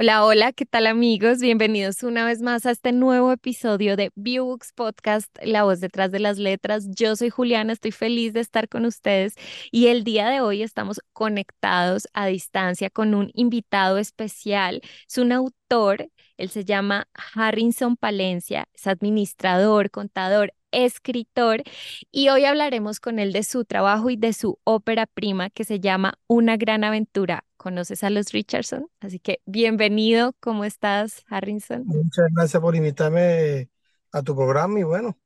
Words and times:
Hola, 0.00 0.24
hola, 0.24 0.52
¿qué 0.52 0.64
tal 0.64 0.86
amigos? 0.86 1.40
Bienvenidos 1.40 2.04
una 2.04 2.24
vez 2.24 2.40
más 2.40 2.66
a 2.66 2.70
este 2.70 2.92
nuevo 2.92 3.32
episodio 3.32 3.96
de 3.96 4.12
Viewbooks 4.14 4.72
Podcast, 4.72 5.28
La 5.42 5.64
voz 5.64 5.80
detrás 5.80 6.12
de 6.12 6.20
las 6.20 6.38
letras. 6.38 6.86
Yo 6.94 7.16
soy 7.16 7.30
Juliana, 7.30 7.72
estoy 7.72 7.90
feliz 7.90 8.32
de 8.32 8.38
estar 8.38 8.68
con 8.68 8.84
ustedes 8.84 9.34
y 9.72 9.88
el 9.88 10.04
día 10.04 10.28
de 10.28 10.40
hoy 10.40 10.62
estamos 10.62 11.00
conectados 11.12 12.06
a 12.12 12.26
distancia 12.26 12.90
con 12.90 13.12
un 13.12 13.32
invitado 13.34 13.98
especial. 13.98 14.82
Es 15.08 15.18
un 15.18 15.32
autor, 15.32 16.08
él 16.36 16.48
se 16.50 16.64
llama 16.64 17.08
Harrison 17.34 17.96
Palencia, 17.96 18.68
es 18.74 18.86
administrador, 18.86 19.90
contador, 19.90 20.54
escritor 20.70 21.64
y 22.12 22.28
hoy 22.28 22.44
hablaremos 22.44 23.00
con 23.00 23.18
él 23.18 23.32
de 23.32 23.42
su 23.42 23.64
trabajo 23.64 24.10
y 24.10 24.16
de 24.16 24.32
su 24.32 24.60
ópera 24.62 25.06
prima 25.06 25.50
que 25.50 25.64
se 25.64 25.80
llama 25.80 26.14
Una 26.28 26.56
gran 26.56 26.84
aventura 26.84 27.44
conoces 27.68 28.02
a 28.02 28.08
los 28.08 28.32
Richardson. 28.32 28.86
Así 28.98 29.18
que 29.18 29.42
bienvenido, 29.44 30.34
¿cómo 30.40 30.64
estás, 30.64 31.22
Harrison? 31.28 31.84
Muchas 31.84 32.28
gracias 32.34 32.62
por 32.62 32.74
invitarme 32.74 33.68
a 34.10 34.22
tu 34.22 34.34
programa 34.34 34.80
y 34.80 34.84
bueno, 34.84 35.18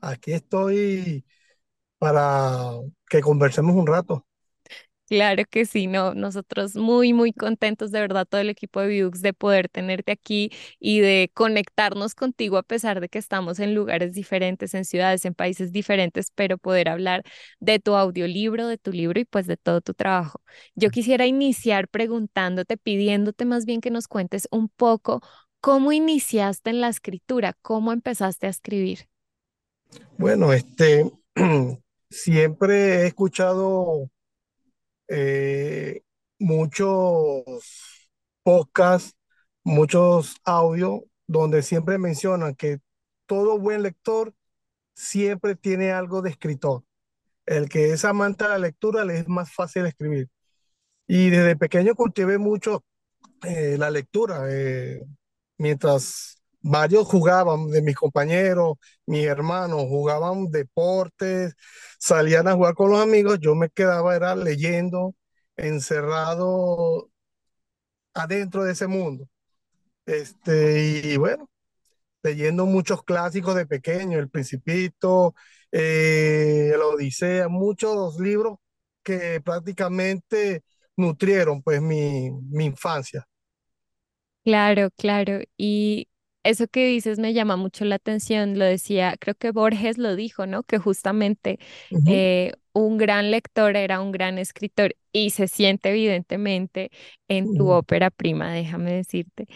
aquí 0.00 0.32
estoy 0.32 1.24
para 1.98 2.72
que 3.08 3.20
conversemos 3.20 3.76
un 3.76 3.86
rato. 3.86 4.26
Claro 5.10 5.42
que 5.50 5.66
sí, 5.66 5.88
no, 5.88 6.14
nosotros 6.14 6.76
muy, 6.76 7.12
muy 7.12 7.32
contentos 7.32 7.90
de 7.90 7.98
verdad, 8.00 8.26
todo 8.30 8.40
el 8.40 8.48
equipo 8.48 8.80
de 8.80 8.86
Viux 8.86 9.22
de 9.22 9.32
poder 9.32 9.68
tenerte 9.68 10.12
aquí 10.12 10.52
y 10.78 11.00
de 11.00 11.32
conectarnos 11.34 12.14
contigo 12.14 12.56
a 12.58 12.62
pesar 12.62 13.00
de 13.00 13.08
que 13.08 13.18
estamos 13.18 13.58
en 13.58 13.74
lugares 13.74 14.14
diferentes, 14.14 14.72
en 14.72 14.84
ciudades, 14.84 15.24
en 15.24 15.34
países 15.34 15.72
diferentes, 15.72 16.30
pero 16.32 16.58
poder 16.58 16.88
hablar 16.88 17.24
de 17.58 17.80
tu 17.80 17.96
audiolibro, 17.96 18.68
de 18.68 18.78
tu 18.78 18.92
libro 18.92 19.18
y 19.18 19.24
pues 19.24 19.48
de 19.48 19.56
todo 19.56 19.80
tu 19.80 19.94
trabajo. 19.94 20.42
Yo 20.76 20.90
quisiera 20.90 21.26
iniciar 21.26 21.88
preguntándote, 21.88 22.76
pidiéndote 22.76 23.44
más 23.46 23.64
bien 23.66 23.80
que 23.80 23.90
nos 23.90 24.06
cuentes 24.06 24.46
un 24.52 24.68
poco 24.68 25.22
cómo 25.60 25.90
iniciaste 25.90 26.70
en 26.70 26.80
la 26.80 26.88
escritura, 26.88 27.56
cómo 27.62 27.92
empezaste 27.92 28.46
a 28.46 28.50
escribir. 28.50 29.08
Bueno, 30.16 30.52
este, 30.52 31.10
siempre 32.10 33.02
he 33.02 33.06
escuchado 33.08 34.08
eh, 35.10 36.02
muchos 36.38 37.44
podcasts, 38.42 39.16
muchos 39.64 40.36
audios 40.44 41.02
donde 41.26 41.62
siempre 41.62 41.98
mencionan 41.98 42.54
que 42.56 42.80
todo 43.26 43.58
buen 43.58 43.82
lector 43.82 44.34
siempre 44.94 45.56
tiene 45.56 45.92
algo 45.92 46.22
de 46.22 46.30
escritor. 46.30 46.84
El 47.46 47.68
que 47.68 47.92
es 47.92 48.04
amante 48.04 48.44
de 48.44 48.50
la 48.50 48.58
lectura 48.58 49.04
le 49.04 49.18
es 49.18 49.28
más 49.28 49.52
fácil 49.54 49.86
escribir. 49.86 50.28
Y 51.06 51.30
desde 51.30 51.56
pequeño 51.56 51.94
cultivé 51.94 52.38
mucho 52.38 52.84
eh, 53.44 53.76
la 53.78 53.90
lectura. 53.90 54.46
eh, 54.50 55.02
mientras 55.58 56.39
varios 56.62 57.06
jugaban, 57.06 57.68
de 57.70 57.82
mis 57.82 57.96
compañeros, 57.96 58.74
mis 59.06 59.24
hermanos, 59.26 59.82
jugaban 59.88 60.50
deportes, 60.50 61.54
salían 61.98 62.48
a 62.48 62.54
jugar 62.54 62.74
con 62.74 62.90
los 62.90 63.00
amigos, 63.00 63.38
yo 63.40 63.54
me 63.54 63.70
quedaba, 63.70 64.16
era 64.16 64.34
leyendo, 64.36 65.14
encerrado 65.56 67.10
adentro 68.14 68.64
de 68.64 68.72
ese 68.72 68.86
mundo. 68.86 69.28
Este, 70.06 71.02
y 71.04 71.16
bueno, 71.18 71.48
leyendo 72.22 72.66
muchos 72.66 73.04
clásicos 73.04 73.54
de 73.56 73.66
pequeño, 73.66 74.18
El 74.18 74.30
Principito, 74.30 75.34
eh, 75.72 76.72
El 76.74 76.82
Odisea, 76.82 77.48
muchos 77.48 78.18
libros 78.20 78.58
que 79.04 79.40
prácticamente 79.42 80.62
nutrieron 80.96 81.62
pues 81.62 81.82
mi, 81.82 82.30
mi 82.50 82.66
infancia. 82.66 83.26
Claro, 84.44 84.90
claro. 84.96 85.40
Y 85.56 86.08
eso 86.42 86.66
que 86.68 86.86
dices 86.86 87.18
me 87.18 87.32
llama 87.34 87.56
mucho 87.56 87.84
la 87.84 87.96
atención. 87.96 88.58
Lo 88.58 88.64
decía, 88.64 89.16
creo 89.18 89.34
que 89.34 89.50
Borges 89.52 89.98
lo 89.98 90.16
dijo, 90.16 90.46
¿no? 90.46 90.62
Que 90.62 90.78
justamente 90.78 91.58
eh, 92.04 92.52
un 92.72 92.98
gran 92.98 93.30
lector 93.30 93.76
era 93.76 94.00
un 94.00 94.12
gran 94.12 94.38
escritor 94.38 94.96
y 95.12 95.30
se 95.30 95.48
siente 95.48 95.90
evidentemente 95.90 96.90
en 97.28 97.48
tu 97.50 97.70
ópera 97.70 98.10
prima, 98.10 98.52
déjame 98.52 98.92
decirte. 98.92 99.46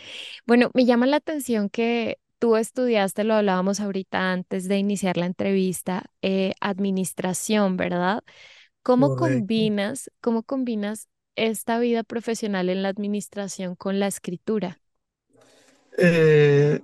Bueno, 0.47 0.71
me 0.75 0.85
llama 0.85 1.07
la 1.07 1.17
atención 1.19 1.71
que 1.71 2.19
tú 2.39 2.57
estudiaste, 2.57 3.25
lo 3.25 3.35
hablábamos 3.35 3.81
ahorita 3.81 4.33
antes 4.33 4.69
de 4.69 4.79
iniciar 4.79 5.17
la 5.17 5.27
entrevista, 5.27 6.07
eh, 6.23 6.55
administración, 6.61 7.77
¿verdad? 7.77 8.23
¿Cómo 8.83 9.11
Correcto. 9.11 9.21
combinas, 9.21 10.11
cómo 10.21 10.43
combinas 10.43 11.09
esta 11.37 11.79
vida 11.79 12.05
profesional 12.05 12.69
en 12.71 12.83
la 12.83 12.89
administración 12.91 13.77
con 13.77 14.01
la 14.01 14.07
escritura? 14.09 14.81
Eh, 15.99 16.81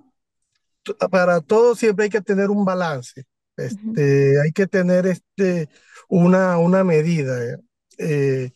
para 1.11 1.41
todo 1.41 1.75
siempre 1.75 2.05
hay 2.05 2.11
que 2.11 2.21
tener 2.21 2.51
un 2.51 2.65
balance. 2.65 3.25
Este, 3.57 4.41
hay 4.41 4.53
que 4.53 4.67
tener 4.67 5.07
este, 5.07 5.69
una, 6.09 6.59
una 6.59 6.85
medida. 6.85 7.45
¿eh? 7.45 7.57
Eh, 7.99 8.51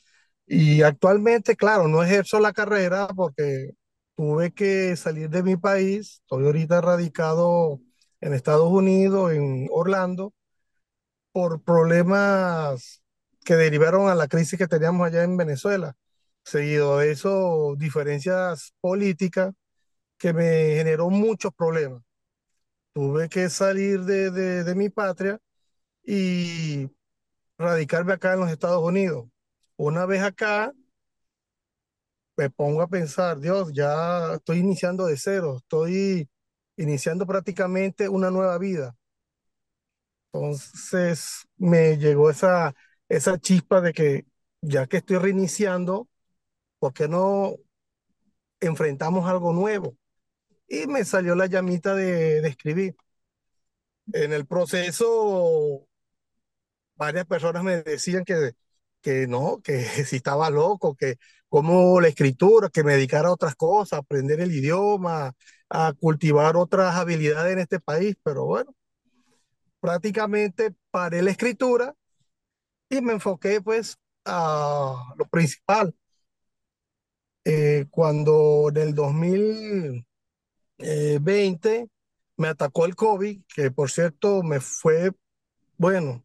y 0.47 0.83
actualmente, 0.83 1.57
claro, 1.57 1.89
no 1.89 2.03
ejerzo 2.03 2.41
la 2.41 2.53
carrera 2.53 3.09
porque 3.09 3.73
tuve 4.17 4.53
que 4.53 4.97
salir 4.97 5.31
de 5.31 5.43
mi 5.43 5.57
país. 5.57 6.21
Estoy 6.23 6.47
ahorita 6.47 6.81
radicado 6.81 7.81
en 8.21 8.35
Estados 8.35 8.71
Unidos, 8.71 9.33
en 9.33 9.69
Orlando, 9.71 10.33
por 11.33 11.63
problemas 11.63 13.03
que 13.45 13.57
derivaron 13.57 14.09
a 14.09 14.15
la 14.15 14.29
crisis 14.29 14.59
que 14.59 14.69
teníamos 14.69 15.07
allá 15.07 15.25
en 15.25 15.37
Venezuela. 15.37 15.95
Seguido 16.45 16.99
de 16.99 17.11
eso, 17.13 17.75
diferencias 17.79 18.75
políticas 18.81 19.53
que 20.25 20.33
me 20.33 20.77
generó 20.77 21.11
muchos 21.11 21.53
problemas. 21.55 22.03
Tuve 22.95 23.29
que 23.29 23.51
salir 23.51 24.01
de, 24.05 24.31
de, 24.65 24.75
mi 24.75 24.89
patria 24.89 25.39
y 26.03 26.91
radicarme 27.59 28.15
acá 28.15 28.33
en 28.33 28.41
los 28.41 28.51
Estados 28.51 28.83
Unidos. 28.83 29.27
Una 29.77 30.07
vez 30.07 30.23
acá, 30.23 30.73
me 32.39 32.49
pongo 32.49 32.81
a 32.81 32.89
pensar, 32.89 33.39
Dios, 33.39 33.71
ya 33.75 34.33
estoy 34.37 34.61
iniciando 34.61 35.05
de 35.05 35.19
cero, 35.19 35.59
estoy 35.59 36.27
iniciando 36.79 37.27
prácticamente 37.27 38.09
una 38.09 38.31
nueva 38.31 38.57
vida. 38.57 38.97
Entonces 40.33 41.47
me 41.59 41.99
llegó 41.99 42.31
esa, 42.31 42.75
esa 43.11 43.39
chispa 43.39 43.83
de 43.83 43.93
que 43.93 44.27
ya 44.63 44.87
que 44.87 44.97
estoy 44.99 45.19
reiniciando, 45.19 46.09
¿por 46.79 46.95
qué 46.95 47.09
no 47.09 47.57
enfrentamos 48.61 49.29
algo 49.29 49.53
nuevo? 49.53 49.99
Y 50.69 50.87
me 50.87 51.05
salió 51.05 51.35
la 51.35 51.47
llamita 51.47 51.95
de, 51.95 52.41
de 52.43 52.49
escribir. 52.49 52.97
En 54.15 54.33
el 54.33 54.47
proceso 54.47 55.87
varias 56.97 57.27
personas 57.27 57.63
me 57.65 57.83
decían 57.83 58.25
que, 58.25 58.53
que 59.03 59.27
no, 59.27 59.61
que 59.63 59.85
si 60.07 60.17
estaba 60.17 60.51
loco, 60.51 60.95
que 60.97 61.17
como 61.49 62.01
la 62.01 62.09
escritura, 62.09 62.69
que 62.71 62.83
me 62.85 62.95
dedicara 62.95 63.29
a 63.29 63.33
otras 63.33 63.55
cosas, 63.57 63.95
a 63.95 64.01
aprender 64.01 64.41
el 64.41 64.53
idioma, 64.53 65.33
a 65.71 65.93
cultivar 65.99 66.57
otras 66.57 66.95
habilidades 66.97 67.53
en 67.55 67.59
este 67.61 67.81
país, 67.81 68.17
pero 68.23 68.45
bueno, 68.47 68.75
prácticamente 69.81 70.75
paré 70.91 71.23
la 71.23 71.31
escritura 71.31 71.95
y 72.91 73.01
me 73.03 73.15
enfoqué 73.15 73.61
pues 73.63 73.99
a 74.25 75.15
lo 75.17 75.27
principal. 75.29 75.95
Eh, 77.47 77.87
cuando 77.91 78.71
en 78.71 78.77
el 78.79 78.95
2020 80.79 81.89
me 82.37 82.49
atacó 82.49 82.87
el 82.87 82.97
COVID, 82.97 83.43
que 83.55 83.71
por 83.71 83.91
cierto 83.91 84.43
me 84.43 84.61
fue, 84.61 85.13
bueno, 85.79 86.25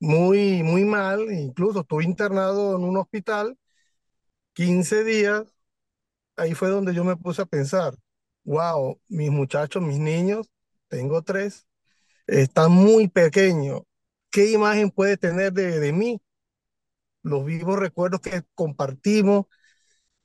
muy, 0.00 0.62
muy 0.62 0.84
mal, 0.84 1.32
incluso 1.32 1.80
estuve 1.80 2.04
internado 2.04 2.76
en 2.76 2.84
un 2.84 2.96
hospital 2.98 3.58
15 4.54 5.04
días, 5.04 5.44
ahí 6.36 6.54
fue 6.54 6.68
donde 6.70 6.94
yo 6.94 7.04
me 7.04 7.16
puse 7.16 7.42
a 7.42 7.46
pensar, 7.46 7.94
wow, 8.44 9.00
mis 9.08 9.30
muchachos, 9.30 9.82
mis 9.82 9.98
niños, 9.98 10.50
tengo 10.88 11.22
tres, 11.22 11.66
están 12.26 12.72
muy 12.72 13.08
pequeños, 13.08 13.82
¿qué 14.30 14.50
imagen 14.52 14.90
puede 14.90 15.16
tener 15.16 15.52
de 15.52 15.92
mí? 15.92 16.20
Los 17.22 17.44
vivos 17.44 17.78
recuerdos 17.78 18.20
que 18.20 18.42
compartimos, 18.54 19.46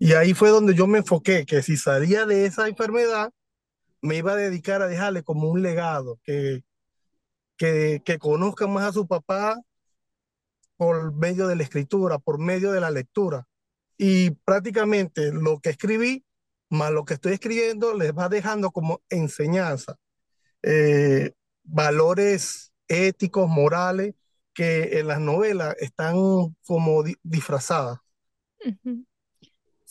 y 0.01 0.13
ahí 0.13 0.33
fue 0.33 0.50
donde 0.50 0.74
yo 0.74 0.88
me 0.88 0.98
enfoqué, 0.98 1.45
que 1.45 1.62
si 1.62 1.77
salía 1.77 2.25
de 2.25 2.48
esa 2.48 2.68
enfermedad, 2.68 3.31
me 4.01 4.18
iba 4.18 4.31
a 4.31 4.36
dedicar 4.36 4.81
a 4.81 4.88
dejarle 4.88 5.21
como 5.21 5.48
un 5.48 5.62
legado, 5.62 6.19
que, 6.24 6.63
que, 7.56 8.01
que 8.03 8.18
conozcan 8.18 8.74
más 8.74 8.89
a 8.89 8.94
su 8.94 9.07
papá 9.07 9.62
por 10.75 11.13
medio 11.13 11.45
de 11.45 11.56
la 11.56 11.62
escritura, 11.62 12.18
por 12.18 12.39
medio 12.39 12.71
de 12.71 12.81
la 12.81 12.89
lectura. 12.89 13.48
Y 13.95 14.31
prácticamente 14.31 15.31
lo 15.31 15.59
que 15.59 15.69
escribí, 15.69 16.25
más 16.71 16.89
lo 16.89 17.06
que 17.06 17.13
estoy 17.13 17.33
escribiendo, 17.33 17.94
les 17.94 18.12
va 18.18 18.27
dejando 18.27 18.71
como 18.71 19.03
enseñanza, 19.07 19.98
eh, 20.63 21.33
valores 21.62 22.74
éticos, 22.88 23.48
morales, 23.48 24.15
que 24.56 24.98
en 25.00 25.09
las 25.09 25.19
novelas 25.19 25.75
están 25.80 26.15
como 26.65 27.03
di- 27.03 27.18
disfrazadas. 27.21 28.00
Ujú. 28.65 29.06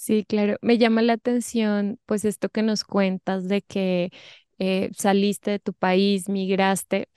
Sí, 0.02 0.25
claro. 0.25 0.56
Me 0.62 0.79
llama 0.79 1.02
la 1.02 1.12
atención, 1.14 2.00
pues 2.06 2.25
esto 2.25 2.49
que 2.49 2.62
nos 2.62 2.85
cuentas 2.85 3.49
de 3.49 3.61
que 3.62 4.11
eh, 4.58 4.91
saliste 4.97 5.50
de 5.52 5.58
tu 5.58 5.75
país, 5.75 6.29
migraste, 6.31 7.08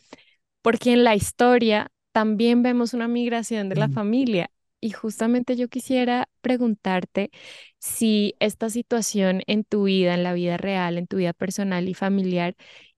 porque 0.62 0.94
en 0.94 1.04
la 1.06 1.16
historia 1.16 1.92
también 2.14 2.64
vemos 2.64 2.94
una 2.94 3.08
migración 3.08 3.70
de 3.70 3.76
la 3.78 3.88
Mm. 3.90 3.94
familia. 3.94 4.52
Y 4.82 4.92
justamente 4.92 5.56
yo 5.58 5.70
quisiera 5.70 6.30
preguntarte 6.42 7.32
si 7.80 8.36
esta 8.40 8.70
situación 8.70 9.44
en 9.48 9.64
tu 9.66 9.86
vida, 9.86 10.14
en 10.16 10.24
la 10.24 10.34
vida 10.34 10.58
real, 10.58 10.98
en 10.98 11.08
tu 11.08 11.18
vida 11.18 11.34
personal 11.34 11.90
y 11.90 11.94
familiar, 11.96 12.56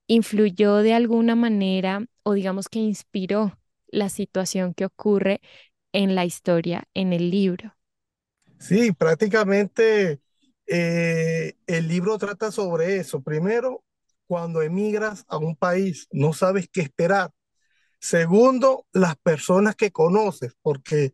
influyó 0.08 0.78
de 0.78 0.94
alguna 0.96 1.36
manera 1.36 2.06
o 2.24 2.34
digamos 2.34 2.70
que 2.70 2.80
inspiró 2.80 3.60
la 3.88 4.10
situación 4.10 4.74
que 4.74 4.86
ocurre 4.86 5.42
en 5.94 6.16
la 6.16 6.26
historia, 6.26 6.86
en 6.96 7.14
el 7.14 7.32
libro. 7.32 7.75
Sí, 8.60 8.92
prácticamente 8.94 10.22
eh, 10.68 11.54
el 11.68 11.88
libro 11.88 12.18
trata 12.18 12.52
sobre 12.52 12.98
eso. 12.98 13.22
Primero, 13.22 13.84
cuando 14.28 14.62
emigras 14.62 15.26
a 15.28 15.38
un 15.38 15.56
país, 15.56 16.08
no 16.12 16.34
sabes 16.34 16.68
qué 16.72 16.82
esperar. 16.82 17.32
Segundo, 18.00 18.86
las 18.94 19.18
personas 19.18 19.76
que 19.76 19.92
conoces, 19.92 20.54
porque 20.62 21.14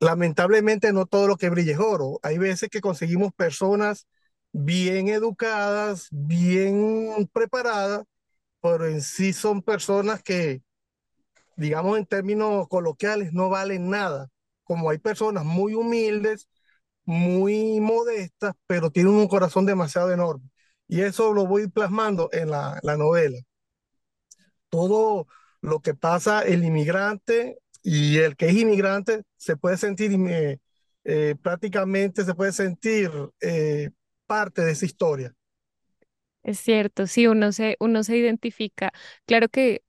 lamentablemente 0.00 0.92
no 0.92 1.06
todo 1.06 1.28
lo 1.28 1.36
que 1.36 1.50
brilla 1.50 1.72
es 1.72 1.78
oro. 1.78 2.18
Hay 2.22 2.38
veces 2.38 2.68
que 2.70 2.80
conseguimos 2.80 3.32
personas 3.34 4.06
bien 4.52 5.08
educadas, 5.08 6.08
bien 6.10 7.28
preparadas, 7.32 8.04
pero 8.62 8.86
en 8.86 9.02
sí 9.02 9.32
son 9.32 9.62
personas 9.62 10.22
que, 10.22 10.62
digamos 11.56 11.98
en 11.98 12.06
términos 12.06 12.68
coloquiales, 12.68 13.32
no 13.32 13.48
valen 13.50 13.90
nada. 13.90 14.28
Como 14.70 14.90
hay 14.90 14.98
personas 14.98 15.44
muy 15.44 15.74
humildes, 15.74 16.48
muy 17.04 17.80
modestas, 17.80 18.54
pero 18.68 18.90
tienen 18.92 19.14
un 19.14 19.28
corazón 19.28 19.66
demasiado 19.66 20.12
enorme. 20.12 20.48
Y 20.88 21.02
eso 21.02 21.32
lo 21.34 21.46
voy 21.46 21.68
plasmando 21.68 22.30
en 22.32 22.50
la, 22.50 22.80
la 22.82 22.96
novela. 22.96 23.38
Todo 24.68 25.26
lo 25.60 25.80
que 25.80 25.94
pasa 25.94 26.42
el 26.42 26.64
inmigrante 26.64 27.58
y 27.82 28.18
el 28.18 28.36
que 28.36 28.48
es 28.48 28.54
inmigrante 28.56 29.22
se 29.36 29.56
puede 29.56 29.76
sentir 29.76 30.12
eh, 30.28 30.58
eh, 31.04 31.34
prácticamente, 31.42 32.24
se 32.24 32.34
puede 32.34 32.52
sentir 32.52 33.10
eh, 33.40 33.90
parte 34.26 34.62
de 34.62 34.72
esa 34.72 34.86
historia. 34.86 35.34
Es 36.42 36.58
cierto, 36.60 37.06
sí, 37.06 37.26
uno 37.26 37.52
se, 37.52 37.76
uno 37.80 38.02
se 38.02 38.16
identifica. 38.16 38.92
Claro 39.26 39.48
que 39.48 39.82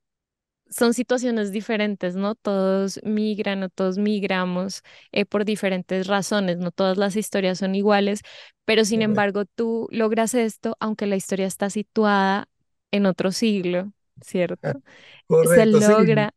son 0.76 0.94
situaciones 0.94 1.52
diferentes, 1.52 2.16
¿no? 2.16 2.34
Todos 2.34 3.00
migran 3.04 3.62
o 3.64 3.68
todos 3.70 3.98
migramos 3.98 4.82
eh, 5.12 5.24
por 5.26 5.44
diferentes 5.44 6.06
razones, 6.06 6.58
no 6.58 6.70
todas 6.72 6.96
las 6.98 7.16
historias 7.16 7.58
son 7.58 7.74
iguales, 7.74 8.20
pero 8.64 8.84
sin 8.84 9.02
embargo 9.02 9.44
tú 9.44 9.88
logras 9.90 10.34
esto 10.34 10.76
aunque 10.80 11.06
la 11.06 11.16
historia 11.16 11.46
está 11.46 11.70
situada 11.70 12.48
en 12.90 13.06
otro 13.06 13.32
siglo, 13.32 13.92
¿cierto? 14.20 14.82
Se 15.42 15.66
Correcto, 15.66 15.80
sí. 15.80 15.94
logra, 15.96 16.34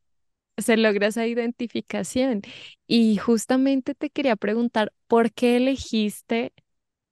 se 0.58 0.78
logra 0.78 1.08
esa 1.08 1.28
identificación. 1.28 2.42
Y 2.88 3.18
justamente 3.18 3.96
te 3.96 4.10
quería 4.10 4.36
preguntar, 4.36 4.94
¿por 5.08 5.32
qué 5.34 5.58
elegiste 5.58 6.54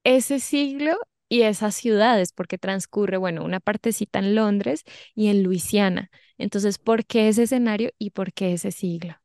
ese 0.03 0.39
siglo 0.39 0.97
y 1.33 1.44
esas 1.44 1.75
ciudades? 1.75 2.31
Porque 2.33 2.57
transcurre, 2.57 3.18
bueno, 3.18 3.44
una 3.45 3.59
partecita 3.59 4.19
en 4.19 4.35
Londres 4.35 4.83
y 5.15 5.27
en 5.30 5.44
Luisiana. 5.44 6.09
Entonces, 6.38 6.77
¿por 6.80 7.06
qué 7.06 7.30
ese 7.30 7.44
escenario 7.44 7.91
y 7.97 8.12
por 8.12 8.33
qué 8.33 8.53
ese 8.53 8.71
siglo? 8.71 9.15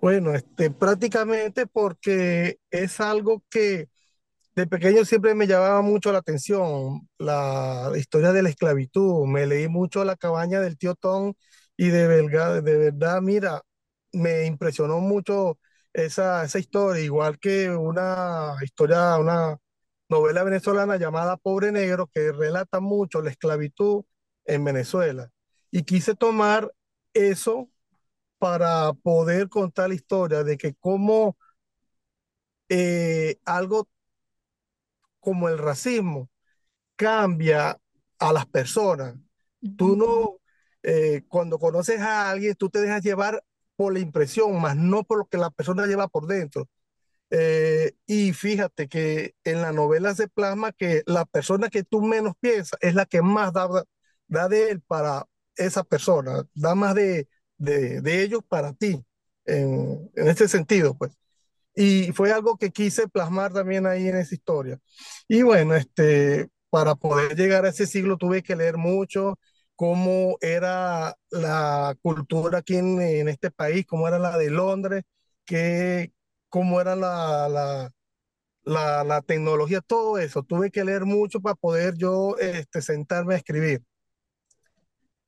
Bueno, 0.00 0.34
este, 0.34 0.70
prácticamente 0.70 1.66
porque 1.66 2.58
es 2.70 3.00
algo 3.00 3.44
que 3.50 3.88
De 4.56 4.66
pequeño 4.68 5.04
siempre 5.06 5.34
me 5.34 5.46
llamaba 5.48 5.82
mucho 5.82 6.12
la 6.12 6.18
atención 6.20 7.08
la 7.18 7.92
historia 7.96 8.32
de 8.32 8.42
la 8.42 8.50
esclavitud. 8.50 9.26
Me 9.26 9.46
leí 9.46 9.68
mucho 9.68 10.04
La 10.04 10.16
cabaña 10.16 10.60
del 10.60 10.78
tío 10.78 10.94
Tom 10.96 11.34
y 11.76 11.88
de 11.90 12.06
verdad, 12.08 12.62
de 12.62 12.76
verdad, 12.78 13.22
mira, 13.22 13.62
me 14.12 14.46
impresionó 14.46 15.00
mucho 15.00 15.58
esa, 15.94 16.44
esa 16.44 16.58
historia, 16.60 17.04
igual 17.04 17.38
que 17.40 17.70
una 17.70 18.54
historia, 18.62 19.16
una 19.18 19.56
novela 20.10 20.42
venezolana 20.44 20.96
llamada 20.96 21.36
Pobre 21.36 21.72
Negro, 21.72 22.08
que 22.12 22.32
relata 22.32 22.80
mucho 22.80 23.22
la 23.22 23.30
esclavitud 23.30 24.04
en 24.44 24.64
Venezuela. 24.64 25.30
Y 25.70 25.84
quise 25.84 26.14
tomar 26.16 26.72
eso 27.14 27.70
para 28.38 28.92
poder 28.94 29.48
contar 29.48 29.88
la 29.90 29.94
historia 29.94 30.44
de 30.44 30.58
que 30.58 30.74
cómo 30.74 31.36
eh, 32.68 33.38
algo 33.44 33.88
como 35.20 35.48
el 35.48 35.58
racismo 35.58 36.30
cambia 36.96 37.78
a 38.18 38.32
las 38.32 38.46
personas. 38.46 39.16
Tú 39.76 39.96
no, 39.96 40.38
eh, 40.82 41.22
cuando 41.28 41.58
conoces 41.58 42.00
a 42.00 42.30
alguien, 42.30 42.54
tú 42.56 42.70
te 42.70 42.80
dejas 42.80 43.02
llevar 43.02 43.42
por 43.76 43.92
la 43.92 44.00
impresión, 44.00 44.60
más 44.60 44.76
no 44.76 45.04
por 45.04 45.18
lo 45.18 45.26
que 45.26 45.38
la 45.38 45.50
persona 45.50 45.86
lleva 45.86 46.08
por 46.08 46.26
dentro. 46.26 46.68
Eh, 47.30 47.92
y 48.06 48.32
fíjate 48.32 48.88
que 48.88 49.34
en 49.44 49.62
la 49.62 49.72
novela 49.72 50.14
se 50.14 50.28
plasma 50.28 50.72
que 50.72 51.02
la 51.06 51.24
persona 51.26 51.68
que 51.70 51.84
tú 51.84 52.02
menos 52.02 52.34
piensas 52.40 52.78
es 52.82 52.94
la 52.94 53.06
que 53.06 53.22
más 53.22 53.52
da, 53.52 53.68
da 54.28 54.48
de 54.48 54.70
él 54.70 54.80
para 54.82 55.26
esa 55.56 55.84
persona, 55.84 56.44
da 56.54 56.74
más 56.74 56.94
de, 56.94 57.28
de, 57.58 58.00
de 58.00 58.22
ellos 58.22 58.40
para 58.48 58.72
ti, 58.74 59.04
en, 59.44 60.10
en 60.16 60.28
ese 60.28 60.48
sentido, 60.48 60.96
pues. 60.96 61.12
Y 61.74 62.12
fue 62.12 62.32
algo 62.32 62.56
que 62.58 62.70
quise 62.70 63.08
plasmar 63.08 63.52
también 63.52 63.86
ahí 63.86 64.08
en 64.08 64.16
esa 64.16 64.34
historia. 64.34 64.78
Y 65.28 65.42
bueno, 65.42 65.74
este, 65.76 66.48
para 66.70 66.94
poder 66.96 67.36
llegar 67.36 67.64
a 67.64 67.70
ese 67.70 67.86
siglo 67.86 68.16
tuve 68.18 68.42
que 68.42 68.56
leer 68.56 68.76
mucho 68.76 69.38
cómo 69.76 70.36
era 70.40 71.16
la 71.30 71.96
cultura 72.02 72.58
aquí 72.58 72.76
en, 72.76 73.00
en 73.00 73.28
este 73.28 73.50
país, 73.50 73.86
cómo 73.86 74.08
era 74.08 74.18
la 74.18 74.36
de 74.38 74.50
Londres, 74.50 75.04
que, 75.46 76.12
cómo 76.50 76.80
era 76.80 76.96
la, 76.96 77.48
la, 78.64 79.04
la, 79.04 79.22
tecnología, 79.22 79.80
todo 79.80 80.18
eso. 80.18 80.42
Tuve 80.42 80.70
que 80.70 80.84
leer 80.84 81.04
mucho 81.06 81.40
para 81.40 81.54
poder 81.54 81.96
yo 81.96 82.36
este, 82.38 82.82
sentarme 82.82 83.34
a 83.34 83.38
escribir. 83.38 83.82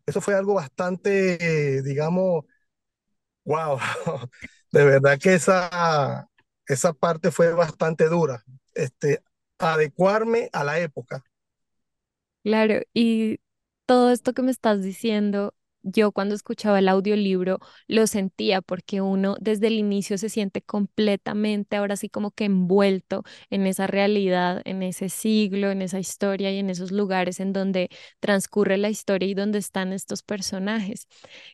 Eso 0.06 0.20
fue 0.20 0.34
algo 0.34 0.54
bastante, 0.54 1.82
digamos, 1.82 2.44
Wow, 3.44 3.78
de 4.72 4.84
verdad 4.84 5.18
que 5.18 5.34
esa, 5.34 6.28
esa 6.66 6.92
parte 6.92 7.30
fue 7.30 7.52
bastante 7.52 8.08
dura. 8.08 8.44
Este, 8.74 9.22
adecuarme 9.58 10.48
a 10.52 10.64
la 10.64 10.78
época. 10.78 11.24
Claro, 12.44 12.80
y 12.92 13.40
todo 13.86 14.10
esto 14.10 14.32
que 14.32 14.42
me 14.42 14.50
estás 14.50 14.82
diciendo, 14.82 15.54
yo 15.82 16.12
cuando 16.12 16.34
escuchaba 16.34 16.78
el 16.78 16.88
audiolibro 16.88 17.58
lo 17.88 18.06
sentía 18.06 18.60
porque 18.62 19.00
uno 19.00 19.36
desde 19.40 19.68
el 19.68 19.74
inicio 19.74 20.18
se 20.18 20.28
siente 20.28 20.62
completamente, 20.62 21.76
ahora 21.76 21.96
sí 21.96 22.08
como 22.08 22.30
que 22.30 22.44
envuelto 22.44 23.22
en 23.50 23.66
esa 23.66 23.86
realidad, 23.86 24.62
en 24.64 24.82
ese 24.82 25.08
siglo, 25.08 25.70
en 25.70 25.82
esa 25.82 25.98
historia 25.98 26.50
y 26.52 26.58
en 26.58 26.70
esos 26.70 26.92
lugares 26.92 27.40
en 27.40 27.52
donde 27.52 27.88
transcurre 28.20 28.76
la 28.78 28.90
historia 28.90 29.28
y 29.28 29.34
donde 29.34 29.58
están 29.58 29.92
estos 29.92 30.22
personajes. 30.22 31.08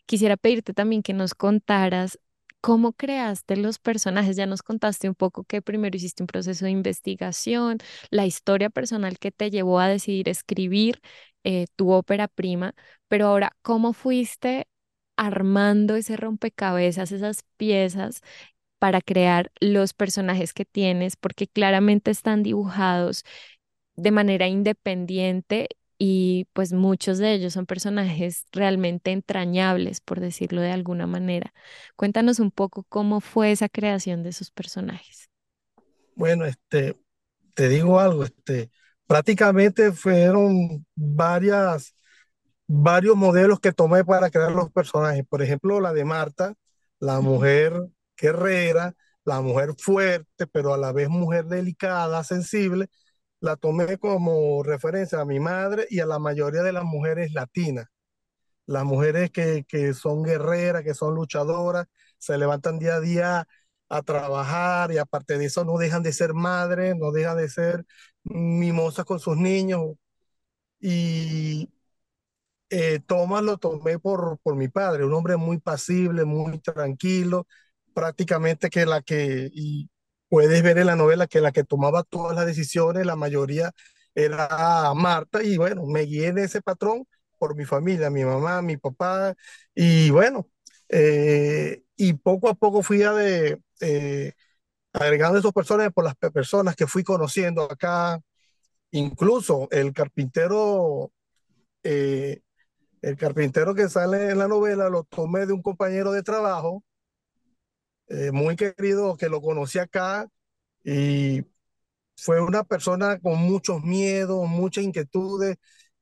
Quisiera 0.07 0.37
pedirte 0.37 0.75
también 0.75 1.03
que 1.03 1.13
nos 1.15 1.35
contaras 1.35 2.19
cómo 2.61 2.93
creaste 2.93 3.57
los 3.57 3.79
personajes. 3.79 4.37
Ya 4.37 4.47
nos 4.47 4.63
contaste 4.63 5.09
un 5.09 5.15
poco 5.15 5.45
que 5.45 5.63
primero 5.63 5.97
hiciste 5.97 6.23
un 6.23 6.27
proceso 6.27 6.65
de 6.65 6.71
investigación, 6.73 7.79
la 8.11 8.27
historia 8.27 8.71
personal 8.71 9.19
que 9.19 9.31
te 9.31 9.51
llevó 9.51 9.81
a 9.81 9.89
decidir 9.89 10.29
escribir 10.29 11.01
eh, 11.45 11.67
tu 11.77 11.91
ópera 11.93 12.29
prima, 12.29 12.75
pero 13.09 13.27
ahora, 13.29 13.57
¿cómo 13.63 13.93
fuiste 13.93 14.69
armando 15.17 15.97
ese 15.97 16.17
rompecabezas, 16.17 17.13
esas 17.13 17.45
piezas? 17.57 18.23
para 18.79 19.01
crear 19.01 19.51
los 19.61 19.95
personajes 19.95 20.55
que 20.55 20.65
tienes, 20.65 21.17
porque 21.17 21.49
claramente 21.49 22.11
están 22.13 22.43
dibujados 22.43 23.25
de 23.97 24.11
manera 24.13 24.47
independiente 24.49 25.69
y 25.99 26.47
pues 26.53 26.73
muchos 26.73 27.19
de 27.19 27.35
ellos 27.35 27.53
son 27.55 27.67
personajes 27.67 28.47
realmente 28.53 29.11
entrañables, 29.13 30.01
por 30.01 30.21
decirlo 30.21 30.61
de 30.61 30.71
alguna 30.73 31.07
manera. 31.07 31.53
Cuéntanos 31.97 32.39
un 32.41 32.51
poco 32.53 32.85
cómo 32.89 33.21
fue 33.21 33.51
esa 33.53 33.69
creación 33.69 34.23
de 34.23 34.31
esos 34.31 34.51
personajes. 34.53 35.29
Bueno, 36.15 36.45
este, 36.47 36.99
te 37.55 37.69
digo 37.69 38.01
algo, 38.01 38.25
este, 38.25 38.71
prácticamente 39.07 39.93
fueron 39.93 40.87
varias, 40.95 41.95
varios 42.69 43.17
modelos 43.17 43.61
que 43.61 43.73
tomé 43.73 44.05
para 44.05 44.31
crear 44.31 44.53
los 44.53 44.73
personajes. 44.73 45.25
Por 45.29 45.43
ejemplo, 45.43 45.81
la 45.81 45.93
de 45.95 46.05
Marta, 46.07 46.55
la 47.01 47.21
mujer 47.21 47.75
guerrera, 48.17 48.95
la 49.25 49.41
mujer 49.43 49.75
fuerte, 49.79 50.47
pero 50.49 50.75
a 50.75 50.79
la 50.79 50.93
vez 50.93 51.09
mujer 51.11 51.47
delicada, 51.47 52.25
sensible, 52.25 52.89
la 53.41 53.57
tomé 53.57 53.99
como 53.99 54.63
referencia 54.63 55.21
a 55.21 55.25
mi 55.27 55.41
madre 55.41 55.87
y 55.91 56.01
a 56.01 56.07
la 56.07 56.19
mayoría 56.21 56.63
de 56.63 56.73
las 56.73 56.85
mujeres 56.85 57.33
latinas. 57.35 57.87
Las 58.67 58.85
mujeres 58.85 59.31
que, 59.31 59.65
que 59.69 59.95
son 59.95 60.23
guerreras, 60.23 60.83
que 60.85 60.95
son 60.95 61.15
luchadoras, 61.15 61.87
se 62.19 62.37
levantan 62.39 62.79
día 62.79 62.97
a 62.97 63.01
día 63.01 63.49
a 63.89 64.03
trabajar 64.03 64.93
y 64.93 64.99
aparte 64.99 65.39
de 65.39 65.47
eso 65.47 65.65
no 65.65 65.79
dejan 65.79 66.03
de 66.03 66.13
ser 66.13 66.35
madres, 66.35 66.95
no 66.97 67.11
dejan 67.13 67.39
de 67.39 67.49
ser 67.49 67.87
mimosas 68.25 69.05
con 69.07 69.21
sus 69.21 69.37
niños. 69.37 69.83
Y 70.81 71.71
eh, 72.71 73.01
Tomás 73.07 73.43
lo 73.43 73.59
tomé 73.59 73.99
por, 73.99 74.39
por 74.43 74.57
mi 74.57 74.69
padre, 74.69 75.05
un 75.05 75.15
hombre 75.15 75.37
muy 75.37 75.59
pasible, 75.59 76.25
muy 76.25 76.59
tranquilo, 76.61 77.47
prácticamente 77.95 78.71
que 78.71 78.87
la 78.87 79.03
que, 79.03 79.51
y 79.53 79.91
puedes 80.29 80.63
ver 80.63 80.79
en 80.79 80.87
la 80.87 80.97
novela 80.97 81.27
que 81.27 81.41
la 81.41 81.53
que 81.53 81.65
tomaba 81.65 82.03
todas 82.05 82.37
las 82.37 82.47
decisiones, 82.47 83.07
la 83.07 83.17
mayoría 83.17 83.73
era 84.15 84.93
Marta, 84.95 85.43
y 85.43 85.57
bueno, 85.57 85.87
me 85.87 86.03
guié 86.03 86.29
en 86.29 86.39
ese 86.39 86.61
patrón 86.63 87.07
por 87.39 87.55
mi 87.57 87.65
familia, 87.65 88.11
mi 88.11 88.25
mamá, 88.25 88.63
mi 88.63 88.77
papá, 88.77 89.35
y 89.75 90.11
bueno, 90.11 90.49
eh, 90.89 91.83
y 91.97 92.15
poco 92.15 92.49
a 92.49 92.55
poco 92.55 92.83
fui 92.83 93.03
a 93.03 93.13
de, 93.13 93.61
eh, 93.81 94.33
agregando 94.93 95.39
esos 95.39 95.53
personajes 95.53 95.93
por 95.93 96.05
las 96.05 96.17
personas 96.17 96.77
que 96.77 96.87
fui 96.87 97.05
conociendo 97.05 97.63
acá, 97.65 98.21
incluso 98.93 99.69
el 99.71 99.93
carpintero. 99.93 101.13
Eh, 101.85 102.41
el 103.03 103.17
carpintero 103.17 103.75
que 103.75 103.89
sale 103.89 104.31
en 104.31 104.39
la 104.39 104.49
novela 104.49 104.89
lo 104.89 105.05
tomé 105.05 105.47
de 105.47 105.53
un 105.53 105.63
compañero 105.63 106.13
de 106.13 106.23
trabajo, 106.23 106.85
eh, 108.09 108.31
muy 108.33 108.57
querido, 108.57 109.17
que 109.17 109.29
lo 109.29 109.41
conocí 109.41 109.79
acá 109.79 110.29
y 110.85 111.45
fue 112.17 112.41
una 112.43 112.65
persona 112.65 113.21
con 113.21 113.39
muchos 113.39 113.83
miedos, 113.85 114.49
muchas 114.49 114.85
inquietudes 114.85 115.57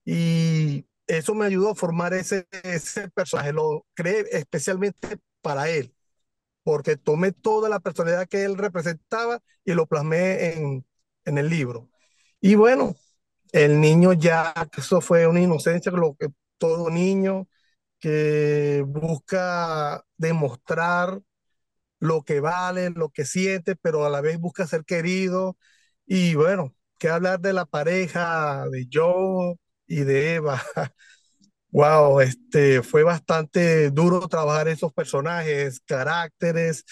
y 0.05 0.87
eso 1.07 1.35
me 1.35 1.47
ayudó 1.47 1.71
a 1.73 1.75
formar 1.77 2.15
ese, 2.15 2.47
ese 2.65 3.11
personaje. 3.11 3.53
Lo 3.53 3.87
creé 3.95 4.27
especialmente 4.33 5.19
para 5.43 5.69
él, 5.71 5.95
porque 6.65 6.97
tomé 6.97 7.33
toda 7.33 7.69
la 7.69 7.81
personalidad 7.81 8.29
que 8.29 8.45
él 8.45 8.59
representaba 8.59 9.41
y 9.65 9.75
lo 9.75 9.87
plasmé 9.87 10.55
en, 10.55 10.87
en 11.25 11.39
el 11.39 11.49
libro. 11.51 11.91
Y 12.41 12.55
bueno, 12.57 12.97
el 13.53 13.81
niño 13.81 14.13
ya, 14.15 14.55
eso 14.77 15.01
fue 15.01 15.27
una 15.27 15.41
inocencia, 15.41 15.93
lo 15.93 16.17
que 16.17 16.29
todo 16.59 16.91
niño 16.91 17.49
que 18.01 18.85
busca 18.87 20.05
demostrar 20.19 21.21
lo 22.01 22.23
que 22.25 22.41
vale, 22.41 22.91
lo 22.91 23.11
que 23.11 23.25
siente, 23.25 23.77
pero 23.77 24.05
a 24.07 24.11
la 24.11 24.21
vez 24.21 24.39
busca 24.39 24.67
ser 24.67 24.85
querido. 24.85 25.57
Y 26.07 26.35
bueno, 26.35 26.75
qué 26.99 27.09
hablar 27.11 27.41
de 27.41 27.53
la 27.53 27.67
pareja 27.67 28.67
de 28.71 28.89
Joe 28.93 29.57
y 29.87 30.05
de 30.05 30.35
Eva. 30.37 30.63
Wow, 31.71 32.21
este 32.21 32.83
fue 32.83 33.03
bastante 33.03 33.91
duro 33.91 34.29
trabajar 34.29 34.69
esos 34.69 34.93
personajes, 34.95 35.81
caracteres, 35.85 36.85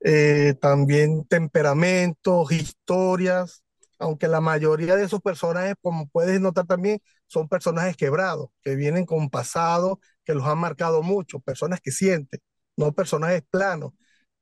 eh, 0.00 0.54
también 0.60 1.24
temperamentos, 1.26 2.50
historias 2.52 3.62
aunque 4.02 4.28
la 4.28 4.40
mayoría 4.40 4.96
de 4.96 5.04
esos 5.04 5.20
personajes, 5.20 5.74
como 5.82 6.08
puedes 6.08 6.40
notar 6.40 6.64
también, 6.66 7.00
son 7.30 7.48
personajes 7.48 7.96
quebrados, 7.96 8.50
que 8.62 8.76
vienen 8.76 9.06
con 9.06 9.30
pasado, 9.30 10.00
que 10.24 10.34
los 10.34 10.46
han 10.46 10.58
marcado 10.58 11.02
mucho, 11.02 11.40
personas 11.40 11.80
que 11.80 11.92
sienten, 11.92 12.40
no 12.76 12.92
personajes 12.92 13.42
planos, 13.50 13.92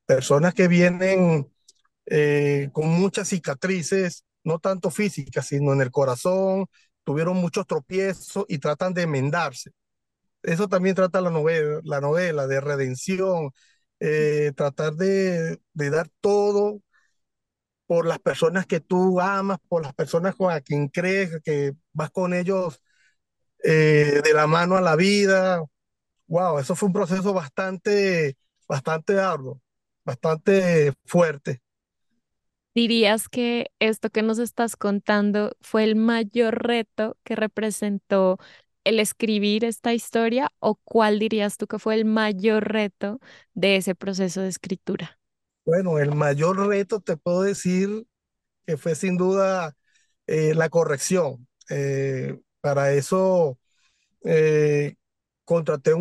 personas 0.05 0.53
que 0.53 0.67
vienen 0.67 1.51
eh, 2.07 2.69
con 2.73 2.89
muchas 2.89 3.29
cicatrices, 3.29 4.25
no 4.43 4.59
tanto 4.59 4.91
físicas, 4.91 5.47
sino 5.47 5.73
en 5.73 5.81
el 5.81 5.91
corazón, 5.91 6.67
tuvieron 7.03 7.37
muchos 7.37 7.67
tropiezos 7.67 8.45
y 8.49 8.59
tratan 8.59 8.93
de 8.93 9.03
enmendarse. 9.03 9.71
Eso 10.43 10.67
también 10.69 10.95
trata 10.95 11.21
la 11.21 11.29
novela, 11.31 11.81
la 11.83 12.01
novela 12.01 12.47
de 12.47 12.61
redención, 12.61 13.51
eh, 13.99 14.53
tratar 14.55 14.93
de, 14.95 15.59
de 15.73 15.89
dar 15.89 16.09
todo 16.21 16.81
por 17.89 18.05
las 18.05 18.19
personas 18.19 18.67
que 18.67 18.81
tú 18.81 19.19
amas, 19.19 19.57
por 19.67 19.81
las 19.81 19.95
personas 19.95 20.35
con 20.35 20.53
a 20.53 20.61
quien 20.61 20.89
crees, 20.89 21.41
que 21.43 21.73
vas 21.91 22.11
con 22.11 22.35
ellos 22.35 22.83
eh, 23.63 24.21
de 24.23 24.33
la 24.33 24.47
mano 24.47 24.77
a 24.77 24.81
la 24.81 24.95
vida. 24.95 25.63
Wow, 26.27 26.59
eso 26.59 26.75
fue 26.75 26.87
un 26.87 26.93
proceso 26.93 27.33
bastante, 27.33 28.37
bastante 28.67 29.19
arduo, 29.19 29.61
bastante 30.05 30.93
fuerte. 31.05 31.61
¿Dirías 32.75 33.27
que 33.29 33.71
esto 33.79 34.09
que 34.09 34.21
nos 34.21 34.39
estás 34.39 34.75
contando 34.77 35.53
fue 35.61 35.83
el 35.83 35.95
mayor 35.95 36.63
reto 36.67 37.17
que 37.23 37.35
representó 37.35 38.37
el 38.85 38.99
escribir 38.99 39.65
esta 39.65 39.93
historia 39.93 40.51
o 40.59 40.75
cuál 40.75 41.19
dirías 41.19 41.57
tú 41.57 41.67
que 41.67 41.79
fue 41.79 41.95
el 41.95 42.05
mayor 42.05 42.71
reto 42.71 43.19
de 43.53 43.75
ese 43.77 43.95
proceso 43.95 44.41
de 44.41 44.49
escritura? 44.49 45.18
Bueno, 45.69 45.99
el 45.99 46.15
mayor 46.15 46.67
reto 46.67 46.99
te 46.99 47.15
puedo 47.15 47.43
decir 47.43 48.07
que 48.67 48.77
fue 48.77 48.95
sin 48.95 49.17
duda 49.17 49.75
eh, 50.27 50.55
la 50.55 50.69
corrección. 50.69 51.47
Eh, 51.69 52.39
para 52.61 52.93
eso 52.93 53.59
eh, 54.25 54.95
contraté 55.45 55.91
a 55.93 55.95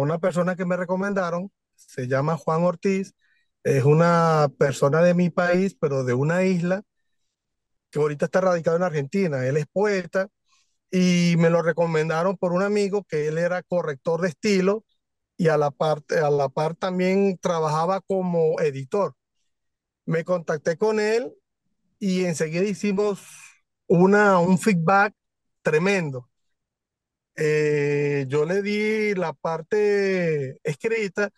una 0.00 0.18
persona 0.18 0.56
que 0.56 0.66
me 0.66 0.76
recomendaron, 0.76 1.52
se 1.76 2.08
llama 2.08 2.36
Juan 2.36 2.64
Ortiz, 2.64 3.14
es 3.64 3.84
una 3.84 4.48
persona 4.58 5.02
de 5.02 5.14
mi 5.14 5.30
país, 5.30 5.76
pero 5.80 6.04
de 6.04 6.14
una 6.14 6.44
isla 6.44 6.82
que 7.90 7.98
ahorita 7.98 8.26
está 8.26 8.40
radicado 8.40 8.76
en 8.76 8.82
Argentina. 8.82 9.46
Él 9.46 9.56
es 9.56 9.66
poeta 9.72 10.28
y 10.90 11.36
me 11.38 11.50
lo 11.50 11.62
recomendaron 11.62 12.36
por 12.36 12.52
un 12.52 12.62
amigo 12.62 13.04
que 13.04 13.28
él 13.28 13.38
era 13.38 13.62
corrector 13.62 14.22
de 14.22 14.28
estilo 14.28 14.84
y 15.36 15.48
a 15.48 15.56
la 15.58 15.70
parte, 15.70 16.18
a 16.20 16.30
la 16.30 16.48
par 16.48 16.74
también 16.76 17.38
trabajaba 17.38 18.00
como 18.00 18.60
editor. 18.60 19.14
Me 20.06 20.24
contacté 20.24 20.76
con 20.78 21.00
él 21.00 21.34
y 22.00 22.24
enseguida 22.26 22.64
hicimos 22.64 23.20
una, 23.88 24.38
un 24.40 24.58
feedback 24.58 25.14
tremendo. 25.62 26.30
Eh, 27.36 28.26
yo 28.28 28.44
le 28.44 28.62
di 28.62 29.14
la 29.14 29.32
parte 29.32 30.58
escrita 30.62 31.30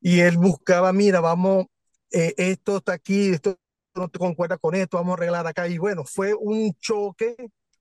y 0.00 0.20
él 0.20 0.38
buscaba, 0.38 0.92
mira, 0.94 1.20
vamos, 1.20 1.66
eh, 2.10 2.34
esto 2.38 2.78
está 2.78 2.94
aquí, 2.94 3.30
esto 3.30 3.58
no 3.94 4.08
te 4.08 4.18
concuerda 4.18 4.56
con 4.58 4.74
esto, 4.74 4.96
vamos 4.98 5.12
a 5.12 5.16
arreglar 5.18 5.46
acá. 5.46 5.68
Y 5.68 5.76
bueno, 5.78 6.04
fue 6.06 6.34
un 6.34 6.72
choque, 6.80 7.36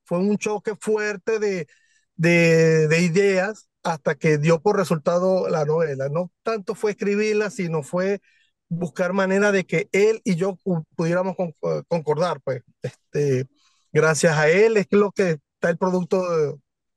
fue 0.06 0.20
un 0.20 0.38
choque 0.38 0.76
fuerte 0.80 1.40
de, 1.40 1.68
de, 2.16 2.88
de 2.90 3.02
ideas 3.02 3.70
hasta 3.84 4.16
que 4.16 4.38
dio 4.38 4.62
por 4.62 4.78
resultado 4.78 5.50
la 5.50 5.66
novela. 5.66 6.10
No 6.10 6.32
tanto 6.44 6.76
fue 6.76 6.92
escribirla, 6.92 7.50
sino 7.50 7.84
fue 7.84 8.22
buscar 8.70 9.14
manera 9.14 9.52
de 9.52 9.66
que 9.66 9.90
él 9.92 10.22
y 10.24 10.36
yo 10.36 10.56
pu- 10.64 10.86
pudiéramos 10.96 11.36
eh, 11.40 11.84
concordar, 11.88 12.42
pues. 12.44 12.62
Este, 12.82 13.48
gracias 13.92 14.38
a 14.38 14.50
él 14.50 14.78
es 14.78 14.88
lo 14.92 15.12
que 15.12 15.40
está 15.56 15.70
el 15.70 15.78
producto 15.78 16.30
de- 16.30 16.56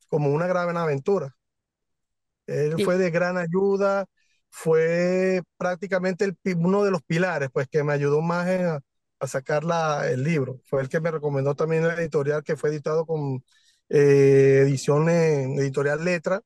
como 0.09 0.31
una 0.33 0.47
gran 0.47 0.77
aventura. 0.77 1.35
Él 2.47 2.75
Sí. 2.77 2.85
fue 2.85 2.99
de 2.99 3.11
gran 3.11 3.37
ayuda, 3.39 4.07
fue 4.51 5.43
prácticamente 5.57 6.25
el, 6.25 6.37
uno 6.57 6.85
de 6.85 6.91
los 6.91 7.03
pilares, 7.03 7.49
pues, 7.53 7.69
que 7.69 7.83
me 7.85 7.93
ayudó 7.93 8.21
más 8.21 8.49
en 8.49 8.67
a, 8.67 8.81
a 9.21 9.27
sacar 9.27 9.65
la- 9.65 10.09
el 10.11 10.23
libro. 10.25 10.61
Fue 10.67 10.83
el 10.83 10.89
que 10.89 11.01
me 11.01 11.11
recomendó 11.11 11.55
también 11.55 11.87
la 11.87 11.95
editorial 11.95 12.43
que 12.45 12.57
fue 12.57 12.71
editado 12.71 13.07
con 13.07 13.43
eh, 13.91 14.61
edición 14.63 15.09
en 15.11 15.59
editorial 15.59 16.05
Letra 16.05 16.41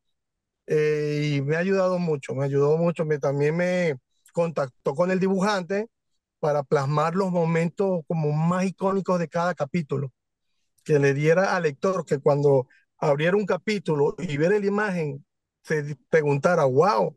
eh, 0.69 1.35
y 1.37 1.43
me 1.43 1.57
ha 1.57 1.61
ayudado 1.61 1.99
mucho, 1.99 2.35
me 2.35 2.45
ayudó 2.47 2.77
mucho. 2.79 3.05
Me, 3.05 3.19
también 3.19 3.57
me 3.57 3.97
contactó 4.33 4.95
con 4.95 5.11
el 5.11 5.21
dibujante 5.21 5.89
para 6.41 6.63
plasmar 6.65 7.15
los 7.17 7.31
momentos 7.33 8.03
como 8.09 8.33
más 8.33 8.65
icónicos 8.67 9.19
de 9.21 9.29
cada 9.29 9.55
capítulo, 9.55 10.13
que 10.85 10.99
le 10.99 11.15
diera 11.15 11.57
al 11.57 11.65
lector 11.65 12.05
que 12.07 12.19
cuando 12.19 12.69
abriera 12.99 13.37
un 13.37 13.47
capítulo 13.47 14.15
y 14.19 14.37
viera 14.39 14.59
la 14.59 14.67
imagen, 14.67 15.25
se 15.63 15.97
preguntara, 16.11 16.65
wow, 16.65 17.17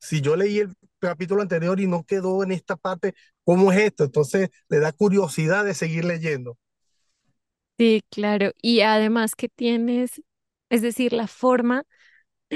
si 0.00 0.20
yo 0.20 0.36
leí 0.36 0.60
el 0.60 0.74
capítulo 1.00 1.42
anterior 1.42 1.80
y 1.80 1.86
no 1.86 2.04
quedó 2.04 2.42
en 2.44 2.52
esta 2.52 2.76
parte, 2.76 3.14
¿cómo 3.44 3.72
es 3.72 3.80
esto? 3.80 4.04
Entonces 4.04 4.50
le 4.68 4.80
da 4.80 4.92
curiosidad 4.92 5.64
de 5.64 5.74
seguir 5.74 6.04
leyendo. 6.04 6.58
Sí, 7.78 8.02
claro. 8.10 8.52
Y 8.62 8.80
además 8.80 9.34
que 9.34 9.48
tienes, 9.48 10.22
es 10.70 10.82
decir, 10.82 11.12
la 11.12 11.26
forma 11.26 11.84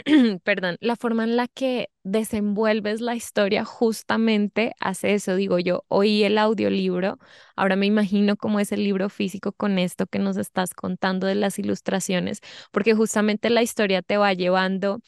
perdón, 0.45 0.77
la 0.81 0.97
forma 0.97 1.25
en 1.25 1.37
la 1.37 1.49
que 1.49 1.91
desenvuelves 2.03 3.01
la 3.01 3.15
historia 3.15 3.65
justamente 3.65 4.75
hace 4.81 5.15
eso, 5.15 5.35
digo 5.37 5.59
yo, 5.59 5.85
oí 5.89 6.25
el 6.25 6.39
audiolibro, 6.39 7.19
ahora 7.57 7.77
me 7.77 7.87
imagino 7.87 8.37
cómo 8.37 8.61
es 8.61 8.73
el 8.73 8.85
libro 8.85 9.09
físico 9.09 9.53
con 9.53 9.79
esto 9.79 10.07
que 10.07 10.19
nos 10.19 10.37
estás 10.37 10.75
contando 10.75 11.27
de 11.27 11.35
las 11.35 11.59
ilustraciones, 11.59 12.41
porque 12.73 12.95
justamente 12.95 13.51
la 13.51 13.63
historia 13.63 14.03
te 14.03 14.17
va 14.17 14.33
llevando 14.35 15.01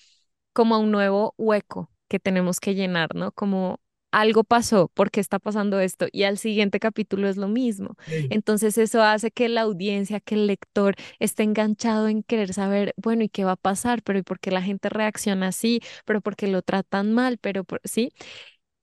como 0.52 0.74
a 0.76 0.78
un 0.78 0.90
nuevo 0.92 1.34
hueco 1.38 1.90
que 2.08 2.18
tenemos 2.20 2.60
que 2.60 2.74
llenar, 2.74 3.14
¿no? 3.14 3.32
Como 3.32 3.80
algo 4.12 4.44
pasó, 4.44 4.88
¿por 4.94 5.10
qué 5.10 5.20
está 5.20 5.38
pasando 5.38 5.80
esto? 5.80 6.06
Y 6.12 6.24
al 6.24 6.38
siguiente 6.38 6.80
capítulo 6.80 7.28
es 7.28 7.36
lo 7.36 7.48
mismo. 7.48 7.96
Sí, 8.06 8.30
Entonces 8.30 8.78
eso 8.78 9.02
hace 9.02 9.30
que 9.30 9.48
la 9.48 9.62
audiencia, 9.62 10.20
que 10.20 10.34
el 10.34 10.46
lector 10.46 10.96
esté 11.18 11.42
enganchado 11.44 12.08
en 12.08 12.22
querer 12.22 12.52
saber, 12.54 12.94
bueno, 12.96 13.22
¿y 13.24 13.28
qué 13.28 13.44
va 13.44 13.52
a 13.52 13.56
pasar? 13.56 14.02
Pero 14.02 14.18
¿y 14.18 14.22
por 14.22 14.40
qué 14.40 14.50
la 14.50 14.62
gente 14.62 14.88
reacciona 14.88 15.48
así? 15.48 15.80
¿Pero 16.04 16.20
por 16.20 16.36
qué 16.36 16.48
lo 16.48 16.62
tratan 16.62 17.12
mal? 17.12 17.38
Pero 17.38 17.64
por... 17.64 17.80
sí. 17.84 18.12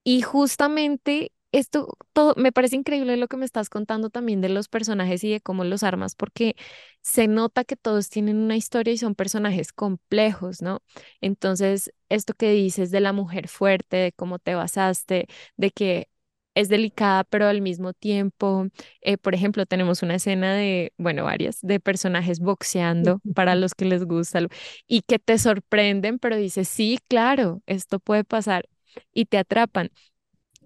Y 0.03 0.21
justamente 0.21 1.31
esto 1.59 1.97
todo 2.13 2.33
me 2.37 2.51
parece 2.51 2.75
increíble 2.75 3.17
lo 3.17 3.27
que 3.27 3.37
me 3.37 3.45
estás 3.45 3.69
contando 3.69 4.09
también 4.09 4.41
de 4.41 4.49
los 4.49 4.67
personajes 4.69 5.23
y 5.23 5.31
de 5.31 5.41
cómo 5.41 5.63
los 5.63 5.83
armas, 5.83 6.15
porque 6.15 6.55
se 7.01 7.27
nota 7.27 7.63
que 7.63 7.75
todos 7.75 8.09
tienen 8.09 8.37
una 8.37 8.55
historia 8.57 8.93
y 8.93 8.97
son 8.97 9.15
personajes 9.15 9.73
complejos, 9.73 10.61
¿no? 10.61 10.81
Entonces, 11.21 11.93
esto 12.09 12.33
que 12.33 12.51
dices 12.51 12.91
de 12.91 12.99
la 13.01 13.13
mujer 13.13 13.47
fuerte, 13.47 13.97
de 13.97 14.11
cómo 14.13 14.39
te 14.39 14.55
basaste, 14.55 15.27
de 15.57 15.71
que 15.71 16.09
es 16.55 16.69
delicada, 16.69 17.23
pero 17.23 17.45
al 17.47 17.61
mismo 17.61 17.93
tiempo, 17.93 18.67
eh, 19.01 19.17
por 19.17 19.35
ejemplo, 19.35 19.65
tenemos 19.67 20.01
una 20.01 20.15
escena 20.15 20.55
de, 20.55 20.91
bueno, 20.97 21.23
varias, 21.25 21.59
de 21.61 21.79
personajes 21.79 22.39
boxeando 22.39 23.21
para 23.35 23.53
los 23.55 23.75
que 23.75 23.85
les 23.85 24.05
gusta 24.05 24.39
y 24.87 25.01
que 25.03 25.19
te 25.19 25.37
sorprenden, 25.37 26.17
pero 26.19 26.35
dices, 26.35 26.67
sí, 26.67 26.99
claro, 27.07 27.61
esto 27.67 27.99
puede 27.99 28.23
pasar 28.23 28.67
y 29.13 29.25
te 29.25 29.37
atrapan. 29.37 29.91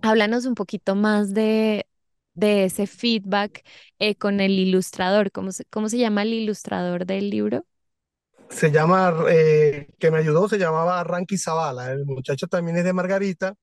Háblanos 0.01 0.46
un 0.46 0.55
poquito 0.55 0.96
más 0.96 1.34
de, 1.34 1.86
de 2.34 2.65
ese 2.65 2.88
feedback 2.88 3.63
eh, 4.00 4.15
con 4.15 4.39
el 4.39 4.51
ilustrador. 4.51 5.31
¿Cómo 5.31 5.51
se, 5.51 5.65
cómo 5.65 5.89
se 5.89 5.98
llama 5.98 6.24
el 6.24 6.34
ilustrador 6.34 7.05
del 7.05 7.29
libro? 7.29 7.65
Se 8.50 8.72
llama, 8.72 9.13
eh, 9.29 9.88
que 9.98 10.12
me 10.12 10.17
ayudó, 10.17 10.50
se 10.50 10.58
llamaba 10.58 11.03
Ranky 11.03 11.38
Zavala. 11.38 11.91
El 11.91 12.05
muchacho 12.05 12.48
también 12.48 12.77
es 12.77 12.84
de 12.84 12.93
Margarita. 12.93 13.55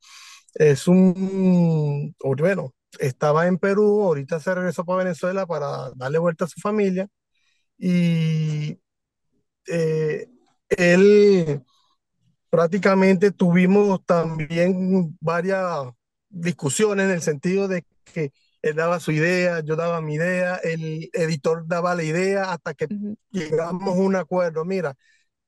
Es 0.54 0.88
un, 0.88 2.14
bueno, 2.21 2.75
estaba 2.99 3.47
en 3.47 3.59
Perú, 3.59 4.02
ahorita 4.02 4.40
se 4.40 4.54
regresó 4.54 4.85
para 4.85 5.04
Venezuela 5.04 5.47
para 5.47 5.90
darle 5.95 6.18
vuelta 6.18 6.47
a 6.47 6.49
su 6.49 6.61
familia. 6.61 7.07
Y 7.78 8.78
eh, 9.66 10.28
él 10.71 11.62
prácticamente 12.50 13.30
tuvimos 13.30 14.04
también 14.04 15.16
varias 15.21 15.88
discusiones 16.30 17.06
en 17.06 17.12
el 17.12 17.23
sentido 17.23 17.68
de 17.68 17.85
que 18.04 18.32
él 18.62 18.75
daba 18.75 19.00
su 19.00 19.12
idea, 19.12 19.61
yo 19.61 19.76
daba 19.76 20.00
mi 20.00 20.14
idea, 20.14 20.56
el 20.56 21.11
editor 21.12 21.66
daba 21.66 21.94
la 21.94 22.02
idea 22.02 22.52
hasta 22.52 22.75
que 22.75 22.88
llegamos 23.30 23.97
a 23.97 24.00
un 24.00 24.16
acuerdo. 24.16 24.64
Mira, 24.64 24.97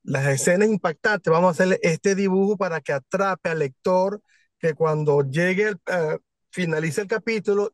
las 0.03 0.27
escenas 0.27 0.69
impactantes, 0.69 1.31
vamos 1.31 1.49
a 1.49 1.51
hacerle 1.51 1.79
este 1.83 2.15
dibujo 2.15 2.57
para 2.57 2.81
que 2.81 2.93
atrape 2.93 3.49
al 3.49 3.59
lector, 3.59 4.21
que 4.59 4.73
cuando 4.73 5.23
llegue, 5.23 5.69
el, 5.69 5.81
eh, 5.87 6.19
finalice 6.51 7.01
el 7.01 7.07
capítulo 7.07 7.73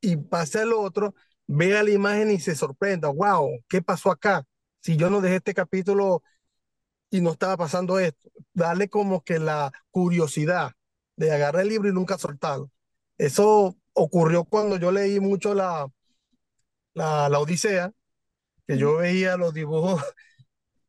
y 0.00 0.16
pase 0.16 0.60
al 0.60 0.72
otro, 0.72 1.14
vea 1.46 1.82
la 1.82 1.90
imagen 1.90 2.30
y 2.30 2.40
se 2.40 2.56
sorprenda, 2.56 3.08
wow, 3.08 3.50
¿qué 3.68 3.82
pasó 3.82 4.10
acá? 4.10 4.44
Si 4.80 4.96
yo 4.96 5.10
no 5.10 5.20
dejé 5.20 5.36
este 5.36 5.54
capítulo 5.54 6.22
y 7.10 7.20
no 7.20 7.32
estaba 7.32 7.56
pasando 7.56 7.98
esto, 7.98 8.30
darle 8.54 8.88
como 8.88 9.22
que 9.22 9.38
la 9.38 9.72
curiosidad 9.90 10.72
de 11.16 11.32
agarrar 11.32 11.62
el 11.62 11.68
libro 11.68 11.88
y 11.88 11.92
nunca 11.92 12.18
soltarlo. 12.18 12.70
Eso 13.18 13.76
ocurrió 13.94 14.44
cuando 14.44 14.76
yo 14.78 14.92
leí 14.92 15.20
mucho 15.20 15.54
la, 15.54 15.88
la, 16.94 17.28
la 17.28 17.38
Odisea, 17.40 17.92
que 18.66 18.78
yo 18.78 18.98
veía 18.98 19.36
los 19.36 19.54
dibujos 19.54 20.02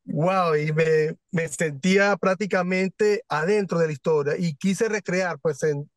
Wow, 0.06 0.56
y 0.58 0.74
me, 0.74 1.18
me 1.32 1.48
sentía 1.50 2.18
prácticamente 2.18 3.24
adentro 3.30 3.80
de 3.80 3.88
la 3.88 3.94
historia 3.94 4.36
y 4.38 4.56
quise 4.56 4.90
recrear, 4.90 5.40
pues, 5.40 5.64
en 5.64 5.90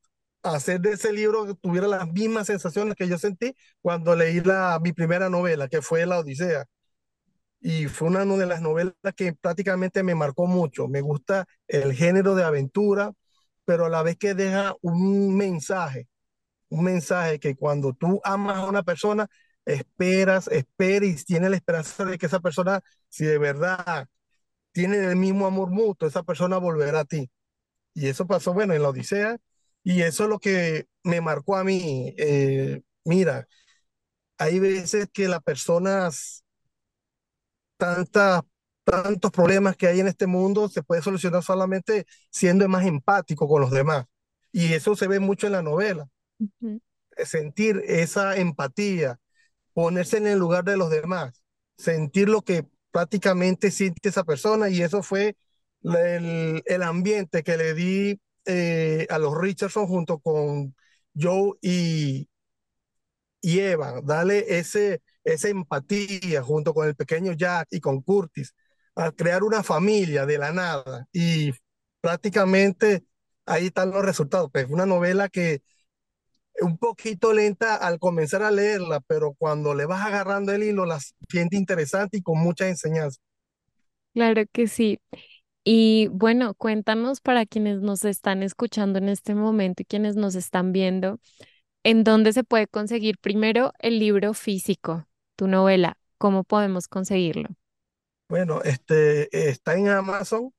hacer 0.42 0.80
de 0.80 0.92
ese 0.92 1.12
libro 1.12 1.46
que 1.46 1.54
tuviera 1.56 1.88
las 1.88 2.08
mismas 2.12 2.46
sensaciones 2.48 2.96
que 2.96 3.08
yo 3.08 3.18
sentí 3.18 3.54
cuando 3.82 4.16
leí 4.16 4.40
la, 4.42 4.78
mi 4.82 4.92
primera 4.92 5.30
novela, 5.30 5.68
que 5.68 5.82
fue 5.82 6.06
La 6.06 6.20
Odisea. 6.20 6.66
Y 7.60 7.86
fue 7.88 8.08
una 8.08 8.24
de 8.24 8.46
las 8.46 8.60
novelas 8.62 8.94
que 9.16 9.32
prácticamente 9.34 10.02
me 10.02 10.14
marcó 10.14 10.46
mucho. 10.46 10.88
Me 10.88 11.00
gusta 11.00 11.46
el 11.68 11.94
género 11.94 12.34
de 12.34 12.44
aventura, 12.44 13.12
pero 13.66 13.86
a 13.86 13.90
la 13.90 14.04
vez 14.04 14.18
que 14.18 14.34
deja 14.34 14.76
un 14.82 15.36
mensaje, 15.36 16.08
un 16.70 16.84
mensaje 16.84 17.40
que 17.40 17.56
cuando 17.56 17.92
tú 17.94 18.20
amas 18.24 18.58
a 18.58 18.66
una 18.68 18.82
persona, 18.82 19.28
esperas, 19.64 20.50
y 20.52 21.24
tienes 21.24 21.50
la 21.50 21.56
esperanza 21.56 22.04
de 22.04 22.18
que 22.18 22.26
esa 22.26 22.40
persona, 22.40 22.80
si 23.08 23.24
de 23.24 23.38
verdad 23.38 24.08
tienen 24.72 25.04
el 25.04 25.16
mismo 25.16 25.46
amor 25.46 25.70
mutuo, 25.70 26.08
esa 26.08 26.22
persona 26.24 26.58
volverá 26.58 27.00
a 27.00 27.04
ti. 27.04 27.30
Y 27.94 28.08
eso 28.08 28.26
pasó, 28.26 28.54
bueno, 28.54 28.74
en 28.74 28.82
la 28.82 28.90
Odisea, 28.90 29.38
y 29.84 30.02
eso 30.02 30.24
es 30.24 30.30
lo 30.30 30.38
que 30.40 30.86
me 31.04 31.20
marcó 31.20 31.56
a 31.56 31.64
mí. 31.64 32.14
Eh, 32.18 32.82
mira, 33.04 33.48
hay 34.38 34.58
veces 34.60 35.08
que 35.12 35.28
las 35.28 35.42
personas, 35.42 36.44
tantas, 37.76 38.42
tantos 38.86 39.32
problemas 39.32 39.76
que 39.76 39.88
hay 39.88 40.00
en 40.00 40.08
este 40.08 40.28
mundo, 40.28 40.68
se 40.70 40.82
puede 40.84 41.02
solucionar 41.02 41.42
solamente 41.44 42.06
siendo 42.30 42.68
más 42.68 42.86
empático 42.86 43.48
con 43.48 43.60
los 43.62 43.72
demás. 43.72 44.06
Y 44.52 44.74
eso 44.74 44.96
se 44.96 45.08
ve 45.08 45.20
mucho 45.20 45.46
en 45.48 45.54
la 45.54 45.62
novela, 45.62 46.08
eh, 47.16 47.26
sentir 47.26 47.82
esa 47.86 48.36
empatía, 48.36 49.18
ponerse 49.74 50.18
en 50.18 50.26
el 50.28 50.38
lugar 50.40 50.64
de 50.64 50.76
los 50.76 50.90
demás, 50.90 51.42
sentir 51.78 52.28
lo 52.28 52.42
que 52.42 52.66
prácticamente 52.92 53.72
siente 53.72 54.08
esa 54.10 54.24
persona 54.24 54.70
y 54.70 54.82
eso 54.82 55.02
fue 55.04 55.36
el, 55.84 56.62
el 56.66 56.82
ambiente 56.82 57.42
que 57.44 57.56
le 57.56 57.74
di 57.74 58.20
eh, 58.46 59.06
a 59.10 59.18
los 59.18 59.38
Richardson 59.40 59.86
junto 59.88 60.20
con 60.20 60.76
Joe 61.18 61.54
y, 61.62 62.28
y 63.40 63.60
Eva, 63.60 64.00
darle 64.02 64.44
ese, 64.58 65.02
esa 65.24 65.48
empatía 65.48 66.42
junto 66.42 66.74
con 66.74 66.88
el 66.88 66.96
pequeño 66.96 67.32
Jack 67.32 67.68
y 67.70 67.80
con 67.80 68.02
Curtis, 68.02 68.54
a 68.96 69.12
crear 69.12 69.44
una 69.44 69.62
familia 69.64 70.26
de 70.26 70.38
la 70.38 70.52
nada 70.52 71.08
y 71.12 71.52
prácticamente 72.00 73.04
ahí 73.46 73.66
están 73.68 73.90
los 73.92 74.04
resultados. 74.04 74.50
Pues 74.52 74.66
una 74.70 74.86
novela 74.86 75.28
que 75.30 75.62
un 76.60 76.76
poquito 76.78 77.32
lenta 77.32 77.76
al 77.76 77.98
comenzar 77.98 78.42
a 78.42 78.50
leerla, 78.50 79.00
pero 79.00 79.34
cuando 79.38 79.74
le 79.74 79.86
vas 79.86 80.04
agarrando 80.06 80.52
el 80.52 80.62
hilo, 80.64 80.84
la 80.86 81.00
siente 81.30 81.56
interesante 81.56 82.18
y 82.18 82.22
con 82.22 82.38
mucha 82.40 82.68
enseñanza. 82.68 83.18
Claro 84.14 84.42
que 84.52 84.66
sí. 84.66 84.98
Y 85.64 86.08
bueno, 86.12 86.54
cuéntanos 86.54 87.20
para 87.20 87.46
quienes 87.46 87.80
nos 87.80 88.04
están 88.04 88.42
escuchando 88.42 88.98
en 88.98 89.08
este 89.08 89.34
momento 89.34 89.82
y 89.82 89.86
quienes 89.86 90.16
nos 90.16 90.34
están 90.36 90.72
viendo, 90.72 91.18
¿en 91.84 92.04
dónde 92.04 92.32
se 92.32 92.44
puede 92.44 92.68
conseguir 92.68 93.18
primero 93.18 93.72
el 93.80 93.98
libro 94.00 94.34
físico, 94.34 95.08
tu 95.36 95.48
novela? 95.48 95.98
¿Cómo 96.18 96.44
podemos 96.44 96.88
conseguirlo? 96.88 97.50
Bueno, 98.28 98.60
este 98.62 99.48
está 99.50 99.74
en 99.76 99.88
Amazon, 99.88 100.52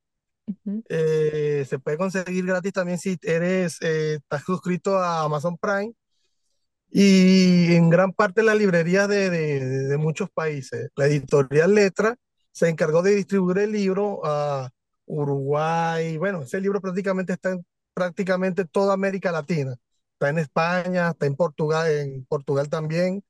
Ujú. 0.48 0.84
eh, 0.88 1.66
se 1.68 1.80
puede 1.80 1.98
conseguir 1.98 2.46
gratis 2.46 2.72
también 2.72 2.98
si 2.98 3.18
eres, 3.24 3.78
eh, 3.82 4.16
estás 4.16 4.44
suscrito 4.44 4.98
a 4.98 5.24
Amazon 5.24 5.58
Prime 5.58 5.94
y 6.90 7.76
en 7.76 7.90
gran 7.90 8.14
parte 8.14 8.40
de 8.42 8.46
las 8.48 8.58
librerías 8.58 9.10
de, 9.10 9.30
de- 9.30 9.66
de 9.88 9.98
muchos 9.98 10.30
países. 10.30 10.90
La 10.96 11.08
editorial 11.08 11.76
Letra 11.76 12.16
se 12.54 12.70
encargó 12.70 13.02
de 13.02 13.16
distribuir 13.16 13.58
el 13.60 13.74
libro 13.74 14.22
a 14.26 14.70
Uruguay. 15.06 16.18
Bueno, 16.18 16.44
ese 16.44 16.62
libro 16.62 16.80
prácticamente 16.82 17.34
está 17.34 17.52
en 17.52 17.66
prácticamente 17.94 18.64
toda 18.66 18.94
América 18.94 19.32
Latina. 19.32 19.76
Está 20.14 20.30
en 20.30 20.40
España, 20.40 21.10
está 21.10 21.26
en 21.26 21.36
Portugal, 21.36 21.92
en 21.92 22.26
Portugal 22.26 22.70
también. 22.70 23.24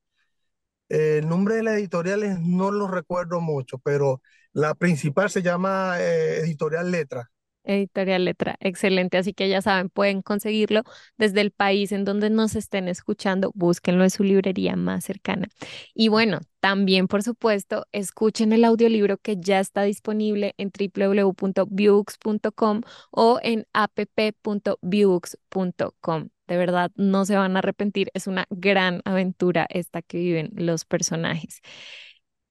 El 0.89 1.27
nombre 1.27 1.55
de 1.55 1.63
las 1.63 1.75
editoriales 1.75 2.39
no 2.39 2.71
lo 2.71 2.87
recuerdo 2.87 3.41
mucho, 3.41 3.77
pero 3.79 4.21
la 4.53 4.73
principal 4.75 5.29
se 5.29 5.41
llama 5.41 5.95
eh, 5.99 6.39
Editorial 6.39 6.91
Letra. 6.91 7.29
Editorial 7.63 8.23
Letra, 8.23 8.55
excelente. 8.61 9.17
Así 9.17 9.33
que 9.33 9.49
ya 9.49 9.61
saben, 9.61 9.89
pueden 9.89 10.21
conseguirlo 10.21 10.83
desde 11.17 11.41
el 11.41 11.51
país 11.51 11.91
en 11.91 12.05
donde 12.05 12.29
nos 12.29 12.55
estén 12.55 12.87
escuchando. 12.87 13.51
Búsquenlo 13.55 14.03
en 14.03 14.09
su 14.09 14.23
librería 14.23 14.75
más 14.77 15.03
cercana. 15.03 15.49
Y 15.93 16.07
bueno, 16.07 16.39
también, 16.67 17.07
por 17.07 17.23
supuesto, 17.23 17.87
escuchen 17.93 18.51
el 18.51 18.65
audiolibro 18.65 19.17
que 19.17 19.37
ya 19.39 19.61
está 19.61 19.83
disponible 19.83 20.53
en 20.57 20.69
www.viewbooks.com 20.69 22.81
o 23.11 23.39
en 23.41 23.65
app.viewbooks.com. 23.71 26.29
De 26.45 26.57
verdad, 26.57 26.91
no 26.95 27.23
se 27.23 27.37
van 27.37 27.55
a 27.55 27.59
arrepentir. 27.59 28.11
Es 28.13 28.27
una 28.27 28.47
gran 28.49 29.01
aventura 29.05 29.65
esta 29.69 30.01
que 30.01 30.17
viven 30.17 30.49
los 30.55 30.83
personajes. 30.83 31.61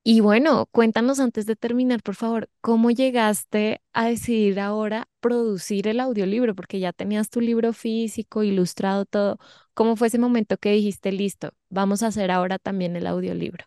Y 0.02 0.20
bueno, 0.20 0.64
cuéntanos 0.72 1.20
antes 1.20 1.44
de 1.44 1.56
terminar, 1.56 2.02
por 2.02 2.14
favor, 2.14 2.48
¿cómo 2.62 2.90
llegaste 2.90 3.82
a 3.92 4.06
decidir 4.06 4.60
ahora 4.60 5.08
producir 5.20 5.88
el 5.88 6.00
audiolibro? 6.00 6.54
Porque 6.54 6.80
ya 6.80 6.94
tenías 6.94 7.28
tu 7.28 7.42
libro 7.42 7.74
físico, 7.74 8.42
ilustrado, 8.42 9.04
todo. 9.04 9.38
¿Cómo 9.74 9.94
fue 9.94 10.08
ese 10.08 10.18
momento 10.18 10.56
que 10.56 10.72
dijiste, 10.72 11.12
listo, 11.12 11.50
vamos 11.68 12.02
a 12.02 12.06
hacer 12.06 12.30
ahora 12.30 12.58
también 12.58 12.96
el 12.96 13.06
audiolibro? 13.06 13.66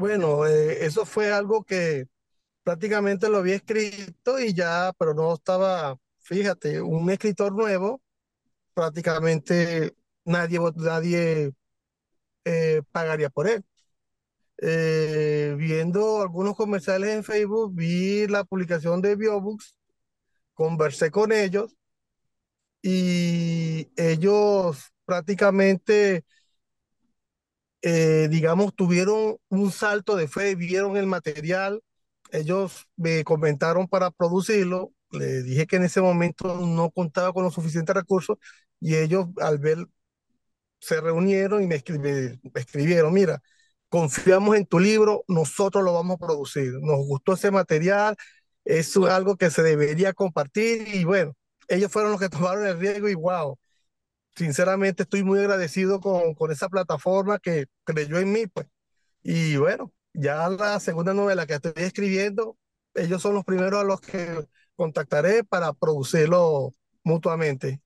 Bueno, 0.00 0.46
eh, 0.46 0.86
eso 0.86 1.04
fue 1.04 1.30
algo 1.30 1.62
que 1.62 2.06
prácticamente 2.64 3.28
lo 3.28 3.38
había 3.38 3.56
escrito 3.56 4.40
y 4.40 4.54
ya, 4.54 4.92
pero 4.98 5.14
no 5.14 5.34
estaba, 5.34 5.96
fíjate, 6.20 6.80
un 6.82 7.10
escritor 7.10 7.52
nuevo, 7.54 8.02
prácticamente 8.74 9.94
nadie, 10.24 10.60
nadie 10.76 11.52
eh, 12.44 12.82
pagaría 12.92 13.30
por 13.30 13.48
él. 13.48 13.64
Eh, 14.58 15.54
viendo 15.58 16.22
algunos 16.22 16.56
comerciales 16.56 17.10
en 17.16 17.24
Facebook, 17.24 17.74
vi 17.74 18.26
la 18.28 18.44
publicación 18.44 19.02
de 19.02 19.16
Biobooks, 19.16 19.74
conversé 20.54 21.10
con 21.10 21.32
ellos 21.32 21.76
y 22.82 23.90
ellos 23.96 24.92
prácticamente, 25.04 26.24
eh, 27.82 28.28
digamos, 28.30 28.74
tuvieron 28.74 29.36
un 29.48 29.72
salto 29.72 30.16
de 30.16 30.28
fe, 30.28 30.54
vieron 30.54 30.96
el 30.96 31.06
material, 31.06 31.82
ellos 32.32 32.86
me 32.96 33.24
comentaron 33.24 33.88
para 33.88 34.10
producirlo, 34.10 34.92
le 35.12 35.42
dije 35.42 35.66
que 35.66 35.76
en 35.76 35.84
ese 35.84 36.00
momento 36.00 36.56
no 36.66 36.90
contaba 36.90 37.32
con 37.32 37.44
los 37.44 37.54
suficientes 37.54 37.94
recursos 37.94 38.38
y 38.80 38.96
ellos 38.96 39.26
al 39.40 39.58
ver 39.58 39.86
se 40.80 41.00
reunieron 41.00 41.62
y 41.62 41.66
me, 41.66 41.82
me 41.98 42.60
escribieron, 42.60 43.12
mira, 43.12 43.42
confiamos 43.88 44.56
en 44.56 44.66
tu 44.66 44.78
libro, 44.80 45.24
nosotros 45.28 45.84
lo 45.84 45.92
vamos 45.94 46.16
a 46.16 46.26
producir, 46.26 46.72
nos 46.80 46.98
gustó 47.06 47.34
ese 47.34 47.50
material, 47.50 48.16
es 48.64 48.96
algo 48.96 49.36
que 49.36 49.50
se 49.50 49.62
debería 49.62 50.12
compartir 50.12 50.88
y 50.94 51.04
bueno, 51.04 51.34
ellos 51.68 51.90
fueron 51.92 52.12
los 52.12 52.20
que 52.20 52.28
tomaron 52.30 52.66
el 52.66 52.78
riesgo 52.78 53.08
y 53.08 53.14
wow, 53.14 53.58
sinceramente 54.40 55.02
estoy 55.04 55.24
muy 55.24 55.40
agradecido 55.40 56.00
con, 56.00 56.34
con 56.34 56.50
esa 56.52 56.68
plataforma 56.68 57.38
que 57.38 57.66
creyó 57.84 58.18
en 58.18 58.32
mí, 58.32 58.46
pues. 58.46 58.66
Y 59.22 59.56
bueno, 59.58 59.92
ya 60.14 60.48
la 60.50 60.80
segunda 60.80 61.14
novela 61.14 61.46
que 61.46 61.54
estoy 61.54 61.72
escribiendo, 61.76 62.58
ellos 62.94 63.22
son 63.22 63.34
los 63.34 63.44
primeros 63.44 63.80
a 63.82 63.84
los 63.84 64.00
que 64.00 64.46
contactaré 64.76 65.44
para 65.44 65.72
producirlo 65.74 66.72
mutuamente. 67.04 67.82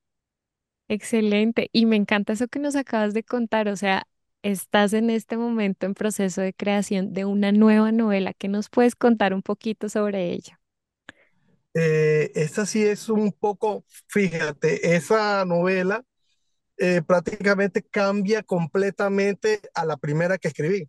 Excelente. 0.89 1.69
Y 1.73 1.87
me 1.87 1.97
encanta 1.97 2.33
eso 2.35 2.49
que 2.49 2.59
nos 2.59 2.77
acabas 2.77 3.15
de 3.15 3.23
contar. 3.25 3.69
O 3.69 3.77
sea, 3.77 4.07
estás 4.43 4.93
en 4.93 5.11
este 5.11 5.37
momento 5.37 5.87
en 5.87 5.95
proceso 5.95 6.41
de 6.43 6.55
creación 6.55 7.13
de 7.13 7.25
una 7.25 7.53
nueva 7.53 7.93
novela. 7.93 8.33
¿Qué 8.35 8.49
nos 8.49 8.69
puedes 8.71 8.95
contar 8.97 9.35
un 9.35 9.43
poquito 9.43 9.89
sobre 9.89 10.33
ella? 10.33 10.61
Eh, 11.75 12.31
esa 12.37 12.67
sí 12.67 12.85
es 12.85 13.09
un 13.09 13.33
poco, 13.33 13.85
fíjate, 14.09 14.95
esa 14.97 15.45
novela 15.45 16.05
eh, 16.77 17.03
prácticamente 17.07 17.83
cambia 17.83 18.43
completamente 18.43 19.61
a 19.75 19.85
la 19.85 19.97
primera 19.97 20.39
que 20.39 20.49
escribí. 20.49 20.89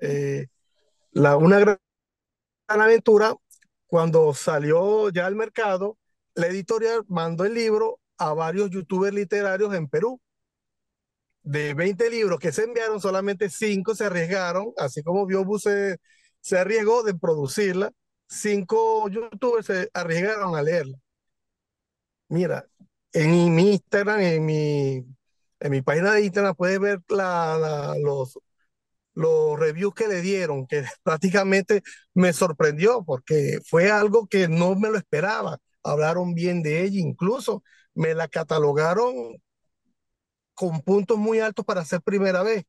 Eh, 0.00 0.46
la, 1.12 1.36
una 1.36 1.58
gran 1.60 1.78
aventura, 2.68 3.34
cuando 3.86 4.34
salió 4.34 5.10
ya 5.10 5.26
al 5.26 5.36
mercado, 5.36 5.98
la 6.34 6.46
editorial 6.46 7.04
mandó 7.08 7.44
el 7.44 7.54
libro 7.54 8.00
a 8.18 8.32
varios 8.34 8.70
youtubers 8.70 9.14
literarios 9.14 9.74
en 9.74 9.88
Perú. 9.88 10.20
De 11.42 11.74
20 11.74 12.08
libros 12.10 12.38
que 12.38 12.52
se 12.52 12.64
enviaron, 12.64 13.00
solamente 13.00 13.50
5 13.50 13.94
se 13.94 14.04
arriesgaron, 14.04 14.72
así 14.78 15.02
como 15.02 15.26
Biobus 15.26 15.62
se, 15.62 15.98
se 16.40 16.58
arriesgó 16.58 17.02
de 17.02 17.14
producirla, 17.14 17.92
5 18.28 19.08
youtubers 19.08 19.66
se 19.66 19.90
arriesgaron 19.92 20.56
a 20.56 20.62
leerla. 20.62 20.98
Mira, 22.28 22.66
en 23.12 23.54
mi 23.54 23.72
Instagram, 23.72 24.20
en 24.20 24.44
mi, 24.46 25.06
en 25.60 25.70
mi 25.70 25.82
página 25.82 26.12
de 26.14 26.24
Instagram, 26.24 26.54
puedes 26.56 26.80
ver 26.80 27.00
la, 27.08 27.58
la- 27.58 27.96
los, 28.02 28.38
los 29.14 29.58
reviews 29.58 29.94
que 29.94 30.08
le 30.08 30.22
dieron, 30.22 30.66
que 30.66 30.84
prácticamente 31.04 31.82
me 32.14 32.32
sorprendió 32.32 33.04
porque 33.04 33.60
fue 33.68 33.90
algo 33.90 34.26
que 34.28 34.48
no 34.48 34.74
me 34.76 34.90
lo 34.90 34.98
esperaba. 34.98 35.58
Hablaron 35.84 36.34
bien 36.34 36.62
de 36.62 36.84
ella, 36.84 37.00
incluso 37.00 37.62
me 37.94 38.14
la 38.14 38.28
catalogaron 38.28 39.14
con 40.54 40.80
puntos 40.82 41.18
muy 41.18 41.40
altos 41.40 41.64
para 41.64 41.84
ser 41.84 42.02
primera 42.02 42.42
vez. 42.42 42.64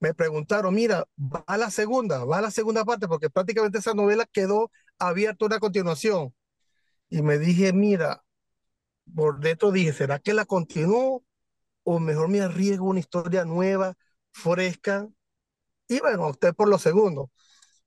Me 0.00 0.14
preguntaron, 0.14 0.74
mira, 0.74 1.06
va 1.18 1.44
a 1.46 1.58
la 1.58 1.70
segunda, 1.70 2.24
va 2.24 2.38
a 2.38 2.42
la 2.42 2.50
segunda 2.52 2.84
parte, 2.84 3.08
porque 3.08 3.30
prácticamente 3.30 3.78
esa 3.78 3.94
novela 3.94 4.26
quedó 4.32 4.70
abierta 4.98 5.46
una 5.46 5.60
continuación. 5.60 6.34
Y 7.10 7.22
me 7.22 7.38
dije, 7.38 7.72
mira, 7.72 8.24
por 9.14 9.40
dentro 9.40 9.72
dije, 9.72 9.92
¿será 9.92 10.18
que 10.18 10.34
la 10.34 10.44
continúo 10.44 11.24
o 11.84 12.00
mejor 12.00 12.28
me 12.28 12.40
arriesgo 12.40 12.86
una 12.88 13.00
historia 13.00 13.44
nueva, 13.44 13.96
fresca? 14.32 15.08
Y 15.88 16.00
bueno, 16.00 16.28
opté 16.28 16.52
por 16.52 16.68
lo 16.68 16.78
segundo. 16.78 17.30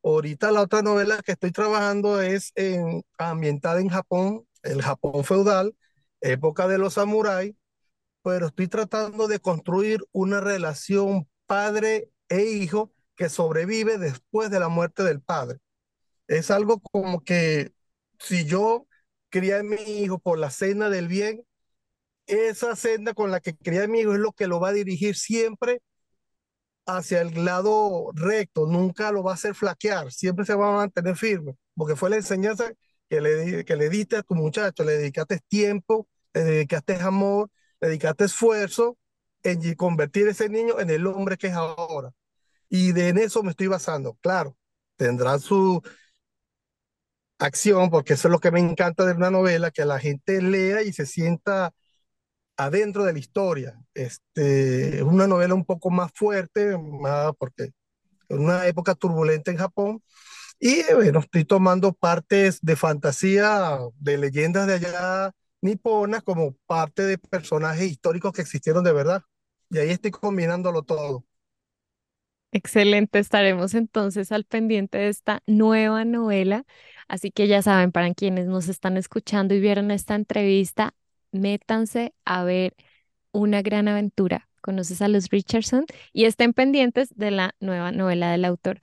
Ahorita 0.04 0.52
la 0.52 0.62
otra 0.62 0.82
novela 0.82 1.22
que 1.24 1.34
estoy 1.34 1.52
trabajando 1.52 2.22
es 2.22 2.52
en, 2.56 3.04
ambientada 3.18 3.80
en 3.82 3.90
Japón, 3.90 4.48
el 4.64 4.82
Japón 4.82 5.24
feudal, 5.24 5.76
época 6.22 6.68
de 6.68 6.78
los 6.78 6.96
samuráis, 6.96 7.56
pero 8.24 8.48
estoy 8.48 8.68
tratando 8.68 9.28
de 9.28 9.40
construir 9.40 10.02
una 10.12 10.42
relación 10.42 11.30
padre 11.46 12.12
e 12.30 12.44
hijo 12.44 12.92
que 13.16 13.30
sobrevive 13.30 13.98
después 13.98 14.50
de 14.50 14.60
la 14.60 14.70
muerte 14.70 15.04
del 15.04 15.22
padre. 15.22 15.60
Es 16.28 16.52
algo 16.52 16.80
como 16.82 17.24
que 17.24 17.74
si 18.20 18.46
yo 18.46 18.88
crié 19.34 19.56
a 19.56 19.64
mi 19.64 19.78
hijo 19.78 20.20
por 20.20 20.38
la 20.38 20.52
senda 20.52 20.90
del 20.92 21.08
bien, 21.08 21.44
esa 22.28 22.76
senda 22.76 23.14
con 23.16 23.32
la 23.32 23.42
que 23.42 23.56
crié 23.56 23.84
a 23.84 23.88
mi 23.88 24.02
hijo 24.02 24.14
es 24.14 24.20
lo 24.20 24.34
que 24.34 24.48
lo 24.48 24.60
va 24.60 24.70
a 24.70 24.74
dirigir 24.74 25.16
siempre 25.18 25.82
hacia 26.86 27.22
el 27.22 27.46
lado 27.46 28.12
recto, 28.14 28.68
nunca 28.68 29.12
lo 29.12 29.24
va 29.24 29.32
a 29.32 29.36
hacer 29.36 29.56
flaquear, 29.56 30.12
siempre 30.12 30.46
se 30.46 30.56
va 30.56 30.70
a 30.70 30.78
mantener 30.78 31.16
firme, 31.16 31.56
porque 31.76 31.96
fue 31.96 32.10
la 32.10 32.18
enseñanza 32.18 32.72
que 33.10 33.22
le, 33.22 33.66
que 33.66 33.76
le 33.76 33.90
diste 33.90 34.18
a 34.18 34.24
tu 34.24 34.36
muchacho, 34.36 34.84
le 34.84 34.94
dedicaste 34.98 35.40
tiempo, 35.48 36.08
le 36.34 36.44
dedicaste 36.44 36.96
amor, 36.98 37.50
le 37.82 37.88
dedicaste 37.90 38.26
esfuerzo 38.26 38.98
en 39.44 39.76
convertir 39.76 40.28
ese 40.28 40.50
niño 40.50 40.80
en 40.80 40.90
el 40.90 41.08
hombre 41.08 41.38
que 41.38 41.48
es 41.48 41.54
ahora. 41.54 42.12
Y 42.70 42.94
de 42.94 43.10
en 43.10 43.18
eso 43.20 43.44
me 43.44 43.52
estoy 43.52 43.68
basando. 43.68 44.18
Claro, 44.22 44.58
tendrá 44.98 45.40
su 45.40 45.82
acción, 47.48 47.90
porque 47.90 48.14
eso 48.14 48.28
es 48.28 48.32
lo 48.32 48.40
que 48.40 48.52
me 48.52 48.60
encanta 48.60 49.06
de 49.06 49.14
una 49.14 49.32
novela, 49.32 49.72
que 49.72 49.86
la 49.86 50.00
gente 50.00 50.42
lea 50.42 50.84
y 50.84 50.94
se 50.94 51.06
sienta 51.06 51.72
adentro 52.58 53.04
de 53.06 53.14
la 53.14 53.20
historia. 53.20 53.80
Este, 53.94 54.98
es 54.98 55.04
una 55.04 55.28
novela 55.28 55.54
un 55.56 55.66
poco 55.66 55.90
más 55.92 56.12
fuerte, 56.16 56.78
más 56.78 57.34
porque 57.38 57.72
en 58.30 58.40
una 58.40 58.68
época 58.68 58.96
turbulenta 58.96 59.52
en 59.52 59.58
Japón. 59.58 60.04
Y 60.60 60.84
bueno, 60.94 61.20
estoy 61.20 61.46
tomando 61.46 61.94
partes 61.94 62.60
de 62.62 62.76
fantasía, 62.76 63.80
de 64.00 64.18
leyendas 64.18 64.68
de 64.68 64.76
allá 64.76 65.32
niponas, 65.62 66.24
como 66.24 66.56
parte 66.68 67.04
de 67.04 67.18
personajes 67.18 67.92
históricos 67.92 68.34
que 68.34 68.42
existieron 68.42 68.84
de 68.84 68.94
verdad. 68.94 69.24
Y 69.70 69.80
ahí 69.80 69.90
estoy 69.92 70.12
combinándolo 70.12 70.84
todo. 70.84 71.26
Excelente, 72.52 73.18
estaremos 73.18 73.74
entonces 73.74 74.32
al 74.32 74.46
pendiente 74.46 75.00
de 75.00 75.08
esta 75.10 75.42
nueva 75.48 76.06
novela. 76.06 76.66
Así 77.08 77.32
que 77.32 77.48
ya 77.48 77.62
saben, 77.62 77.92
para 77.92 78.14
quienes 78.14 78.48
nos 78.48 78.68
están 78.70 78.98
escuchando 78.98 79.54
y 79.54 79.60
vieron 79.60 79.92
esta 79.92 80.16
entrevista, 80.16 80.94
métanse 81.32 82.14
a 82.26 82.44
ver 82.44 82.76
Una 83.34 83.62
gran 83.64 83.88
aventura. 83.90 84.50
Conoces 84.62 85.02
a 85.02 85.10
los 85.10 85.30
Richardson 85.30 85.86
y 86.14 86.26
estén 86.26 86.54
pendientes 86.54 87.10
de 87.16 87.32
la 87.32 87.56
nueva 87.60 87.92
novela 87.92 88.32
del 88.32 88.46
autor. 88.46 88.80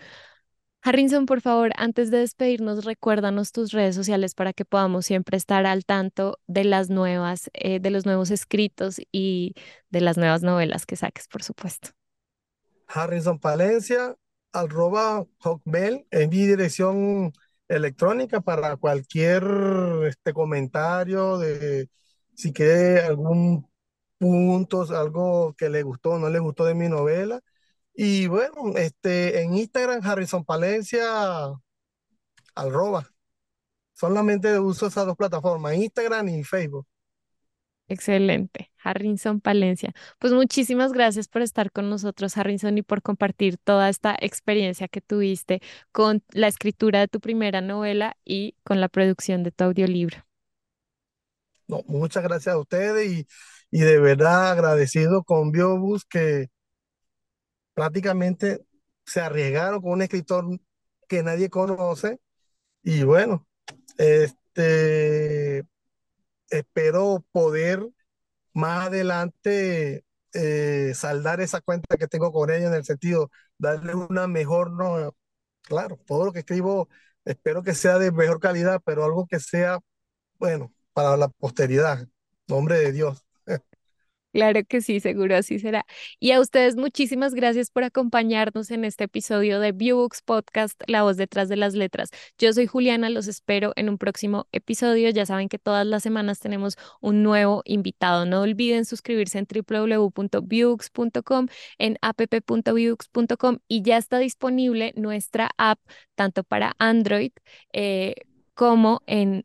Harrison, 0.83 1.27
por 1.27 1.41
favor, 1.43 1.73
antes 1.77 2.11
de 2.11 2.19
despedirnos, 2.19 2.85
recuérdanos 2.85 3.53
tus 3.53 3.73
redes 3.73 3.95
sociales 3.95 4.35
para 4.35 4.53
que 4.55 4.65
podamos 4.65 5.07
siempre 5.07 5.37
estar 5.37 5.67
al 5.67 5.85
tanto 5.85 6.39
de 6.47 6.65
las 6.65 6.89
nuevas, 6.91 7.51
eh, 7.55 7.81
de 7.81 7.91
los 7.91 8.07
nuevos 8.07 8.31
escritos 8.31 8.99
y 9.13 9.55
de 9.91 10.01
las 10.01 10.17
nuevas 10.17 10.43
novelas 10.43 10.87
que 10.87 10.97
saques, 10.97 11.29
por 11.29 11.43
supuesto. 11.43 11.91
Harrison 12.87 13.39
Palencia, 13.39 14.17
arroba 14.53 15.27
hotmail, 15.39 16.07
en 16.11 16.31
mi 16.31 16.47
dirección 16.47 17.33
electrónica 17.71 18.41
para 18.41 18.77
cualquier 18.77 19.45
este, 20.07 20.33
comentario 20.35 21.39
de 21.39 21.89
si 22.35 22.53
quiere 22.53 23.03
algún 23.03 23.69
punto, 24.19 24.83
algo 24.97 25.55
que 25.57 25.71
le 25.71 25.83
gustó 25.83 26.13
o 26.13 26.19
no 26.19 26.29
le 26.31 26.39
gustó 26.41 26.65
de 26.65 26.75
mi 26.75 26.89
novela. 26.89 27.41
Y 27.95 28.27
bueno, 28.29 28.77
este, 28.77 29.43
en 29.43 29.55
Instagram, 29.57 30.01
Harrison 30.05 30.45
Palencia, 30.45 31.05
arroba. 32.55 33.07
Solamente 33.95 34.59
uso 34.59 34.87
esas 34.87 35.07
dos 35.07 35.17
plataformas, 35.17 35.75
Instagram 35.77 36.29
y 36.29 36.45
Facebook. 36.45 36.87
Excelente, 37.91 38.71
Harrison 38.85 39.41
Palencia. 39.41 39.93
Pues 40.21 40.33
muchísimas 40.33 40.93
gracias 40.93 41.27
por 41.27 41.43
estar 41.43 41.73
con 41.73 41.91
nosotros, 41.91 42.37
Harrison, 42.37 42.79
y 42.79 42.83
por 42.83 43.03
compartir 43.03 43.59
toda 43.59 43.89
esta 43.89 44.17
experiencia 44.21 44.87
que 44.87 45.01
tuviste 45.01 45.61
con 45.91 46.23
la 46.31 46.47
escritura 46.47 47.01
de 47.01 47.09
tu 47.09 47.19
primera 47.19 47.61
novela 47.61 48.17
y 48.25 48.55
con 48.63 48.81
la 48.81 48.89
producción 48.89 49.43
de 49.43 49.51
tu 49.51 49.65
audiolibro. 49.65 50.19
No, 51.67 51.83
muchas 51.89 52.23
gracias 52.23 52.55
a 52.55 52.59
ustedes 52.59 53.11
y, 53.11 53.27
y 53.73 53.81
de 53.81 53.99
verdad 53.99 54.53
agradecido 54.53 55.25
con 55.25 55.51
Biobus 55.51 56.05
que 56.05 56.47
prácticamente 57.75 58.65
se 59.05 59.21
arriesgaron 59.21 59.83
con 59.83 59.91
un 59.95 60.03
escritor 60.03 60.45
que 61.09 61.25
nadie 61.25 61.51
conoce 61.51 62.21
y 62.85 63.03
bueno, 63.03 63.49
este, 63.99 65.50
espero 66.51 67.25
poder 67.33 67.89
más 68.55 68.89
adelante 68.89 70.05
eh, 70.35 70.93
saldar 70.95 71.41
esa 71.41 71.61
cuenta 71.61 71.97
que 71.97 72.09
tengo 72.09 72.33
con 72.33 72.51
ella 72.51 72.69
en 72.69 72.75
el 72.75 72.85
sentido, 72.85 73.31
darle 73.59 73.95
una 73.95 74.27
mejor, 74.29 74.73
no, 74.73 75.15
claro, 75.63 75.99
todo 76.07 76.27
lo 76.27 76.33
que 76.33 76.41
escribo 76.41 76.89
espero 77.25 77.63
que 77.63 77.75
sea 77.75 77.99
de 77.99 78.13
mejor 78.13 78.41
calidad, 78.41 78.81
pero 78.85 79.05
algo 79.05 79.27
que 79.27 79.41
sea, 79.41 79.81
bueno, 80.39 80.73
para 80.93 81.17
la 81.17 81.29
posteridad. 81.29 82.09
Nombre 82.49 82.79
de 82.79 82.93
Dios. 82.93 83.25
Claro 84.33 84.61
que 84.65 84.81
sí, 84.81 85.01
seguro 85.01 85.37
así 85.37 85.59
será. 85.59 85.85
Y 86.21 86.31
a 86.31 86.41
ustedes 86.41 86.77
muchísimas 86.77 87.35
gracias 87.35 87.71
por 87.73 87.83
acompañarnos 87.83 88.71
en 88.71 88.85
este 88.85 89.05
episodio 89.05 89.59
de 89.59 89.73
Viewbooks 89.73 90.23
Podcast, 90.23 90.81
La 90.87 91.03
voz 91.03 91.17
detrás 91.17 91.49
de 91.49 91.57
las 91.57 91.75
letras. 91.75 92.11
Yo 92.39 92.53
soy 92.53 92.69
Juliana, 92.69 93.11
los 93.11 93.27
espero 93.27 93.73
en 93.75 93.89
un 93.89 93.99
próximo 93.99 94.47
episodio. 94.53 95.11
Ya 95.11 95.27
saben 95.27 95.49
que 95.49 95.59
todas 95.59 95.85
las 95.85 96.05
semanas 96.05 96.39
tenemos 96.39 96.77
un 97.01 97.25
nuevo 97.25 97.63
invitado. 97.65 98.25
No 98.25 98.43
olviden 98.43 98.85
suscribirse 98.85 99.39
en 99.39 99.49
www.viewbooks.com, 99.49 101.47
en 101.79 101.99
app.viewbooks.com 102.01 103.59
y 103.67 103.83
ya 103.83 103.97
está 103.97 104.19
disponible 104.21 104.93
nuestra 104.97 105.51
app 105.59 105.81
tanto 106.15 106.45
para 106.45 106.77
Android 106.79 107.33
eh, 107.73 108.15
como 108.55 109.03
en 109.07 109.45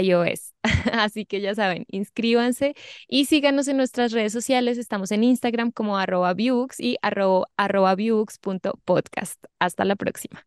iOS. 0.00 0.54
Así 0.92 1.24
que 1.26 1.40
ya 1.40 1.54
saben, 1.54 1.86
inscríbanse 1.88 2.74
y 3.08 3.26
síganos 3.26 3.68
en 3.68 3.76
nuestras 3.76 4.12
redes 4.12 4.32
sociales. 4.32 4.78
Estamos 4.78 5.12
en 5.12 5.24
Instagram 5.24 5.70
como 5.72 5.98
arroba 5.98 6.34
y 6.78 6.96
arroba, 7.02 7.46
arroba 7.56 7.96
Hasta 9.58 9.84
la 9.84 9.96
próxima. 9.96 10.46